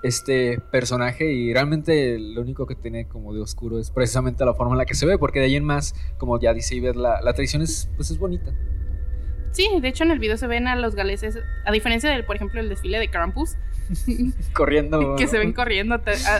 este 0.04 0.60
personaje 0.72 1.32
y 1.32 1.54
realmente 1.54 2.20
lo 2.20 2.42
único 2.42 2.68
que 2.68 2.76
tiene 2.76 3.08
como 3.08 3.34
de 3.34 3.42
oscuro 3.42 3.80
es 3.80 3.90
precisamente 3.90 4.46
la 4.46 4.54
forma 4.54 4.74
en 4.74 4.78
la 4.78 4.86
que 4.86 4.94
se 4.94 5.08
ve, 5.08 5.18
porque 5.18 5.40
de 5.40 5.46
ahí 5.46 5.56
en 5.56 5.64
más, 5.64 5.96
como 6.20 6.40
ya 6.40 6.54
dice 6.54 6.76
Iber, 6.76 6.96
la, 6.96 7.20
la 7.22 7.34
tradición 7.34 7.64
es, 7.64 7.90
pues 7.96 8.12
es 8.12 8.20
bonita. 8.20 8.54
Sí, 9.52 9.68
de 9.82 9.88
hecho 9.88 10.04
en 10.04 10.12
el 10.12 10.20
video 10.20 10.38
se 10.38 10.48
ven 10.48 10.68
a 10.68 10.76
los 10.76 10.96
galeses, 10.96 11.38
a 11.66 11.72
diferencia 11.72 12.10
del, 12.10 12.24
por 12.26 12.36
ejemplo, 12.36 12.60
el 12.60 12.70
desfile 12.70 13.00
de 13.00 13.10
Krampus. 13.10 13.58
corriendo. 14.54 15.16
que 15.18 15.28
se 15.28 15.38
ven 15.38 15.54
corriendo, 15.54 15.96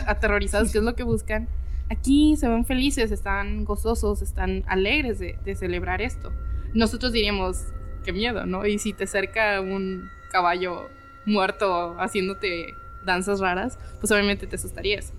aterrorizados, 0.06 0.72
que 0.72 0.78
es 0.78 0.84
lo 0.84 0.94
que 0.94 1.02
buscan. 1.02 1.48
Aquí 1.90 2.36
se 2.36 2.48
ven 2.48 2.64
felices, 2.64 3.10
están 3.10 3.64
gozosos, 3.64 4.22
están 4.22 4.64
alegres 4.66 5.18
de, 5.18 5.54
celebrar 5.54 6.00
esto. 6.00 6.32
Nosotros 6.72 7.12
diríamos, 7.12 7.66
qué 8.02 8.12
miedo, 8.12 8.46
¿no? 8.46 8.66
Y 8.66 8.78
si 8.78 8.94
te 8.94 9.04
acerca 9.04 9.60
un 9.60 10.08
caballo 10.30 10.88
muerto 11.26 11.94
haciéndote 12.00 12.74
danzas 13.04 13.40
raras, 13.40 13.78
pues 14.00 14.10
obviamente 14.10 14.46
te 14.46 14.56
asustarías. 14.56 15.12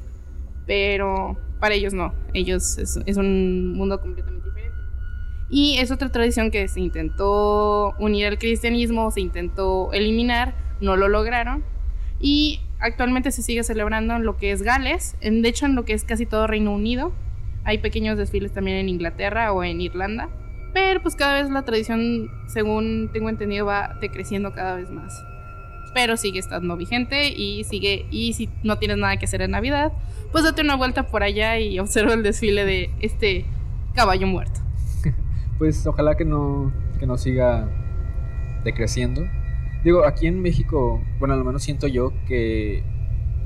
Pero 0.66 1.38
para 1.60 1.76
ellos 1.76 1.94
no, 1.94 2.14
ellos 2.34 2.78
es, 2.80 3.00
es, 3.06 3.18
un 3.18 3.74
mundo 3.74 4.00
completamente. 4.02 4.50
Y 5.50 5.78
es 5.78 5.92
otra 5.92 6.10
tradición 6.10 6.52
que 6.52 6.68
se 6.68 6.80
intentó 6.80 7.94
unir 8.00 8.28
al 8.28 8.38
cristianismo, 8.38 9.12
se 9.12 9.22
intentó 9.22 9.92
eliminar, 9.94 10.56
no 10.82 10.96
lo 10.96 11.08
lograron. 11.08 11.64
Y 12.20 12.62
actualmente 12.80 13.32
se 13.32 13.42
sigue 13.42 13.64
celebrando 13.64 14.16
en 14.16 14.24
lo 14.24 14.38
que 14.38 14.52
es 14.52 14.62
Gales, 14.62 15.16
en, 15.22 15.42
de 15.42 15.50
hecho 15.50 15.66
en 15.66 15.76
lo 15.76 15.86
que 15.86 15.94
es 15.94 16.04
casi 16.04 16.26
todo 16.26 16.48
Reino 16.48 16.74
Unido. 16.74 17.14
Hay 17.66 17.78
pequeños 17.78 18.18
desfiles 18.18 18.52
también 18.52 18.78
en 18.78 18.90
Inglaterra 18.90 19.54
o 19.54 19.64
en 19.64 19.82
Irlanda. 19.82 20.30
Pero 20.74 21.02
pues 21.02 21.16
cada 21.16 21.42
vez 21.42 21.52
la 21.52 21.64
tradición, 21.64 22.30
según 22.48 23.10
tengo 23.14 23.30
entendido, 23.30 23.66
va 23.66 23.96
decreciendo 24.02 24.54
cada 24.54 24.76
vez 24.76 24.90
más. 24.90 25.24
Pero 25.94 26.18
sigue 26.18 26.40
estando 26.40 26.76
vigente 26.76 27.30
y 27.30 27.64
sigue. 27.64 28.08
Y 28.10 28.34
si 28.34 28.50
no 28.64 28.80
tienes 28.80 28.98
nada 28.98 29.18
que 29.18 29.26
hacer 29.26 29.44
en 29.44 29.52
Navidad, 29.52 29.94
pues 30.32 30.44
date 30.44 30.64
una 30.64 30.76
vuelta 30.76 31.06
por 31.06 31.22
allá 31.22 31.60
y 31.60 31.78
observa 31.78 32.14
el 32.14 32.24
desfile 32.24 32.66
de 32.66 32.90
este 33.02 33.46
caballo 33.94 34.26
muerto. 34.26 34.63
Pues 35.64 35.88
ojalá 35.88 36.18
que 36.18 36.26
no, 36.26 36.74
que 37.00 37.08
no 37.08 37.18
siga 37.18 37.70
decreciendo 38.66 39.22
Digo, 39.82 40.04
aquí 40.06 40.28
en 40.28 40.42
México, 40.42 41.02
bueno, 41.20 41.36
al 41.36 41.46
menos 41.46 41.64
siento 41.64 41.88
yo 41.88 42.12
que 42.28 42.84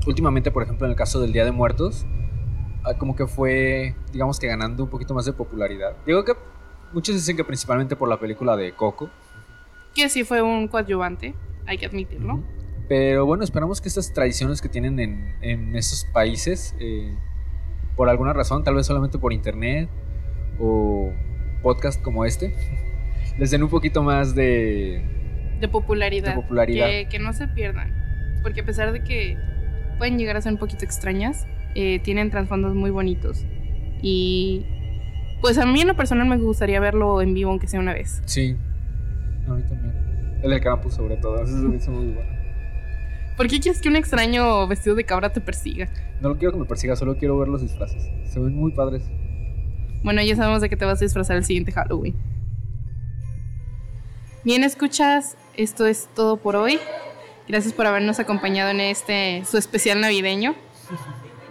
últimamente, 0.04 0.50
por 0.50 0.64
ejemplo, 0.64 0.84
en 0.88 0.90
el 0.90 0.96
caso 0.96 1.20
del 1.20 1.32
Día 1.32 1.44
de 1.44 1.52
Muertos, 1.52 2.06
ah, 2.82 2.94
como 2.94 3.14
que 3.14 3.28
fue, 3.28 3.94
digamos 4.12 4.40
que 4.40 4.48
ganando 4.48 4.82
un 4.82 4.90
poquito 4.90 5.14
más 5.14 5.26
de 5.26 5.32
popularidad. 5.32 5.96
Digo 6.06 6.24
que 6.24 6.32
muchos 6.92 7.14
dicen 7.14 7.36
que 7.36 7.44
principalmente 7.44 7.94
por 7.94 8.08
la 8.08 8.18
película 8.18 8.56
de 8.56 8.72
Coco. 8.72 9.08
Que 9.94 10.08
sí 10.08 10.24
fue 10.24 10.42
un 10.42 10.66
coadyuvante, 10.66 11.36
hay 11.66 11.78
que 11.78 11.86
admitirlo. 11.86 12.42
Pero 12.88 13.26
bueno, 13.26 13.44
esperamos 13.44 13.80
que 13.80 13.86
estas 13.86 14.12
tradiciones 14.12 14.60
que 14.60 14.68
tienen 14.68 14.98
en, 14.98 15.36
en 15.40 15.76
esos 15.76 16.04
países, 16.06 16.74
eh, 16.80 17.16
por 17.94 18.08
alguna 18.08 18.32
razón, 18.32 18.64
tal 18.64 18.74
vez 18.74 18.86
solamente 18.86 19.18
por 19.18 19.32
internet 19.32 19.88
o 20.58 21.12
podcast 21.62 22.02
como 22.02 22.24
este, 22.24 22.54
les 23.38 23.50
den 23.50 23.62
un 23.62 23.68
poquito 23.68 24.02
más 24.02 24.34
de, 24.34 25.02
de 25.60 25.68
popularidad. 25.68 26.34
Que, 27.08 27.18
no 27.18 27.32
se 27.32 27.48
pierdan. 27.48 27.92
Porque 28.42 28.60
a 28.60 28.64
pesar 28.64 28.92
de 28.92 29.02
que 29.02 29.36
pueden 29.98 30.18
llegar 30.18 30.36
a 30.36 30.40
ser 30.40 30.52
un 30.52 30.58
poquito 30.58 30.84
extrañas, 30.84 31.46
eh, 31.74 31.98
tienen 32.00 32.30
trasfondos 32.30 32.74
muy 32.74 32.90
bonitos. 32.90 33.44
Y 34.00 34.66
pues 35.40 35.58
a 35.58 35.66
mí 35.66 35.80
en 35.80 35.88
lo 35.88 35.96
personal 35.96 36.28
me 36.28 36.36
gustaría 36.36 36.80
verlo 36.80 37.20
en 37.20 37.34
vivo, 37.34 37.50
aunque 37.50 37.66
sea 37.66 37.80
una 37.80 37.94
vez. 37.94 38.22
Sí, 38.24 38.56
a 39.48 39.54
mí 39.54 39.62
también. 39.62 39.94
El 40.42 40.50
del 40.50 40.60
campus 40.60 40.94
sobre 40.94 41.16
todo, 41.16 41.42
eso 41.42 41.74
hizo 41.74 41.90
muy 41.90 42.12
bueno. 42.12 42.38
¿Por 43.36 43.46
qué 43.46 43.60
quieres 43.60 43.80
que 43.80 43.88
un 43.88 43.96
extraño 43.96 44.66
vestido 44.66 44.96
de 44.96 45.04
cabra 45.04 45.32
te 45.32 45.40
persiga? 45.40 45.88
No 46.20 46.30
lo 46.30 46.38
quiero 46.38 46.52
que 46.52 46.58
me 46.58 46.64
persiga, 46.64 46.96
solo 46.96 47.16
quiero 47.16 47.38
ver 47.38 47.48
los 47.48 47.62
disfraces. 47.62 48.10
Se 48.24 48.40
ven 48.40 48.54
muy 48.54 48.72
padres. 48.72 49.08
Bueno, 50.02 50.22
ya 50.22 50.36
sabemos 50.36 50.60
de 50.60 50.68
que 50.68 50.76
te 50.76 50.84
vas 50.84 51.00
a 51.00 51.04
disfrazar 51.04 51.36
el 51.36 51.44
siguiente 51.44 51.72
Halloween. 51.72 52.14
Bien, 54.44 54.64
escuchas, 54.64 55.36
esto 55.54 55.86
es 55.86 56.08
todo 56.14 56.36
por 56.36 56.56
hoy. 56.56 56.78
Gracias 57.48 57.72
por 57.72 57.86
habernos 57.86 58.18
acompañado 58.20 58.70
en 58.70 58.80
este 58.80 59.42
su 59.44 59.58
especial 59.58 60.00
navideño. 60.00 60.54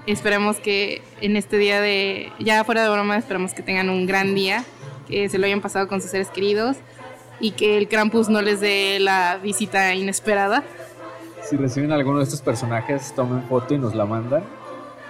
Esperamos 0.06 0.58
que 0.58 1.02
en 1.20 1.36
este 1.36 1.58
día 1.58 1.82
de, 1.82 2.32
ya 2.40 2.64
fuera 2.64 2.84
de 2.84 2.90
broma, 2.90 3.18
esperamos 3.18 3.54
que 3.54 3.62
tengan 3.62 3.90
un 3.90 4.06
gran 4.06 4.34
día, 4.34 4.64
que 5.08 5.28
se 5.28 5.38
lo 5.38 5.46
hayan 5.46 5.60
pasado 5.60 5.88
con 5.88 6.02
sus 6.02 6.12
seres 6.12 6.30
queridos 6.30 6.78
y 7.40 7.52
que 7.52 7.78
el 7.78 7.88
Krampus 7.88 8.30
no 8.30 8.42
les 8.42 8.62
dé 8.62 9.00
la 9.00 9.38
visita 9.38 9.94
inesperada. 9.94 10.64
Si 11.44 11.58
reciben 11.58 11.92
alguno 11.92 12.20
de 12.20 12.24
estos 12.24 12.42
personajes, 12.42 13.14
tomen 13.16 13.44
foto 13.44 13.74
y 13.74 13.78
nos 13.78 13.96
la 13.96 14.06
mandan. 14.06 14.44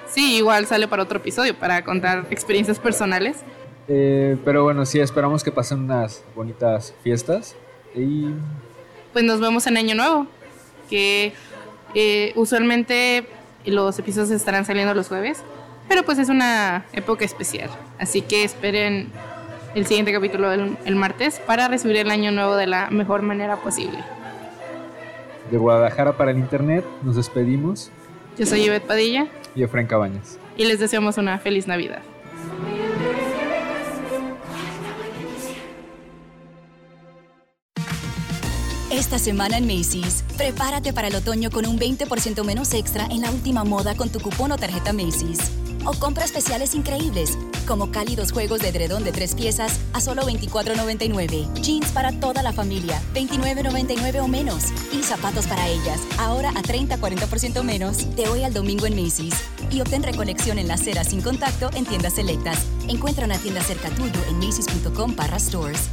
Sí, 0.10 0.38
igual 0.38 0.66
sale 0.66 0.88
para 0.88 1.04
otro 1.04 1.18
episodio, 1.20 1.56
para 1.58 1.84
contar 1.84 2.26
experiencias 2.30 2.80
personales. 2.80 3.38
Eh, 3.88 4.38
pero 4.44 4.64
bueno, 4.64 4.86
sí, 4.86 5.00
esperamos 5.00 5.44
que 5.44 5.52
pasen 5.52 5.80
unas 5.80 6.24
bonitas 6.36 6.94
fiestas. 7.04 7.56
Y 7.96 8.28
Pues 9.14 9.26
nos 9.26 9.40
vemos 9.40 9.66
en 9.68 9.78
Año 9.78 9.96
Nuevo, 9.96 10.28
que 10.90 11.34
eh, 11.94 12.34
usualmente 12.36 13.28
los 13.66 13.98
episodios 14.00 14.32
estarán 14.32 14.66
saliendo 14.66 14.94
los 14.94 15.08
jueves, 15.08 15.40
pero 15.88 16.04
pues 16.04 16.18
es 16.20 16.30
una 16.30 16.86
época 16.94 17.26
especial. 17.26 17.70
Así 18.00 18.22
que 18.22 18.44
esperen 18.44 19.10
el 19.76 19.86
siguiente 19.86 20.12
capítulo 20.14 20.52
el, 20.52 20.78
el 20.86 20.96
martes 20.96 21.40
para 21.46 21.68
recibir 21.68 21.98
el 21.98 22.10
Año 22.12 22.32
Nuevo 22.32 22.56
de 22.56 22.68
la 22.68 22.90
mejor 22.90 23.22
manera 23.22 23.58
posible. 23.58 24.00
de 25.52 25.58
Guadalajara 25.58 26.18
para 26.18 26.32
el 26.32 26.38
Internet, 26.38 26.84
nos 27.04 27.16
despedimos. 27.16 27.90
Yo 28.38 28.46
soy 28.46 28.66
Yvette 28.66 28.86
Padilla 28.86 29.28
Y 29.58 29.64
Efraín 29.64 29.88
Cabañas. 29.88 30.38
y 30.56 30.66
les 30.66 30.80
deseamos 30.80 31.18
una 31.18 31.40
feliz 31.40 31.66
Navidad. 31.66 32.04
Esta 38.92 39.18
semana 39.18 39.58
en 39.58 39.66
Macy's, 39.66 40.24
prepárate 40.38 40.94
para 40.94 41.08
el 41.08 41.16
otoño 41.16 41.50
con 41.50 41.66
un 41.66 41.80
20% 41.80 42.44
menos 42.44 42.74
extra 42.74 43.06
en 43.08 43.22
la 43.22 43.32
última 43.32 43.64
moda 43.64 43.96
con 43.96 44.10
tu 44.10 44.20
cupón 44.20 44.52
o 44.52 44.58
tarjeta 44.58 44.94
Macy's. 44.94 45.52
O 45.88 45.94
compra 45.94 46.26
especiales 46.26 46.76
increíbles, 46.76 47.38
como 47.66 47.92
cálidos 47.92 48.34
juegos 48.34 48.60
de 48.60 48.68
edredón 48.68 49.06
de 49.06 49.14
tres 49.14 49.34
piezas 49.34 49.80
a 49.94 50.02
solo 50.02 50.24
$24.99. 50.24 51.54
Jeans 51.62 51.94
para 51.94 52.12
toda 52.12 52.44
la 52.44 52.52
familia, 52.52 53.02
$29.99 53.14 54.22
o 54.22 54.28
menos. 54.28 54.66
Y 54.92 55.02
zapatos 55.02 55.48
para 55.48 55.66
ellas, 55.70 56.02
ahora 56.20 56.50
a 56.50 56.62
30-40% 56.62 57.64
menos, 57.64 58.14
de 58.18 58.28
hoy 58.28 58.44
al 58.44 58.54
domingo 58.54 58.86
en 58.86 59.02
Macy's. 59.02 59.36
Y 59.72 59.80
obtén 59.80 60.04
recolección 60.04 60.60
en 60.60 60.68
la 60.68 60.74
acera 60.74 61.06
sin 61.06 61.22
contacto 61.22 61.70
en 61.74 61.86
tiendas 61.86 62.16
selectas. 62.16 62.66
Encuentra 62.90 63.24
una 63.24 63.38
tienda 63.38 63.62
cerca 63.62 63.90
tuyo 63.92 64.20
en 64.30 64.40
macy's.com 64.40 65.16
barra 65.16 65.40
stores. 65.40 65.90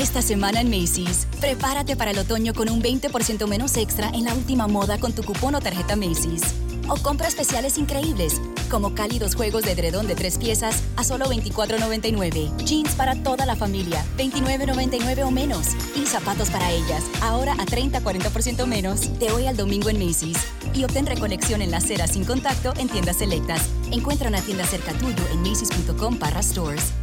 Esta 0.00 0.22
semana 0.22 0.62
en 0.62 0.70
Macy's, 0.70 1.26
prepárate 1.42 1.94
para 1.94 2.12
el 2.12 2.18
otoño 2.18 2.54
con 2.54 2.70
un 2.70 2.80
20% 2.80 3.46
menos 3.46 3.76
extra 3.76 4.08
en 4.08 4.24
la 4.24 4.32
última 4.32 4.66
moda 4.66 4.96
con 4.96 5.12
tu 5.12 5.22
cupón 5.22 5.54
o 5.56 5.60
tarjeta 5.60 5.94
Macy's. 5.94 6.40
O 6.88 6.96
compra 6.96 7.28
especiales 7.28 7.76
increíbles, 7.76 8.40
como 8.70 8.94
cálidos 8.94 9.34
juegos 9.34 9.62
de 9.64 9.72
edredón 9.72 10.06
de 10.06 10.14
tres 10.14 10.38
piezas 10.38 10.82
a 10.96 11.04
solo 11.04 11.26
$24.99. 11.26 12.64
Jeans 12.64 12.94
para 12.94 13.14
toda 13.22 13.44
la 13.44 13.56
familia, 13.56 14.02
$29.99 14.16 15.22
o 15.22 15.30
menos. 15.30 15.66
Y 15.94 16.06
zapatos 16.06 16.48
para 16.48 16.70
ellas, 16.72 17.04
ahora 17.20 17.52
a 17.52 17.66
30-40% 17.66 18.64
menos, 18.64 19.18
de 19.18 19.30
hoy 19.30 19.48
al 19.48 19.58
domingo 19.58 19.90
en 19.90 19.98
Macy's. 19.98 20.38
Y 20.72 20.82
obtén 20.84 21.04
recolección 21.04 21.60
en 21.60 21.72
la 21.72 21.76
acera 21.76 22.06
sin 22.06 22.24
contacto 22.24 22.72
en 22.78 22.88
tiendas 22.88 23.18
selectas. 23.18 23.68
Encuentra 23.90 24.30
una 24.30 24.40
tienda 24.40 24.64
cerca 24.64 24.94
tuyo 24.94 25.22
en 25.30 25.42
macy's.com 25.42 26.18
barra 26.18 26.42
stores. 26.42 26.94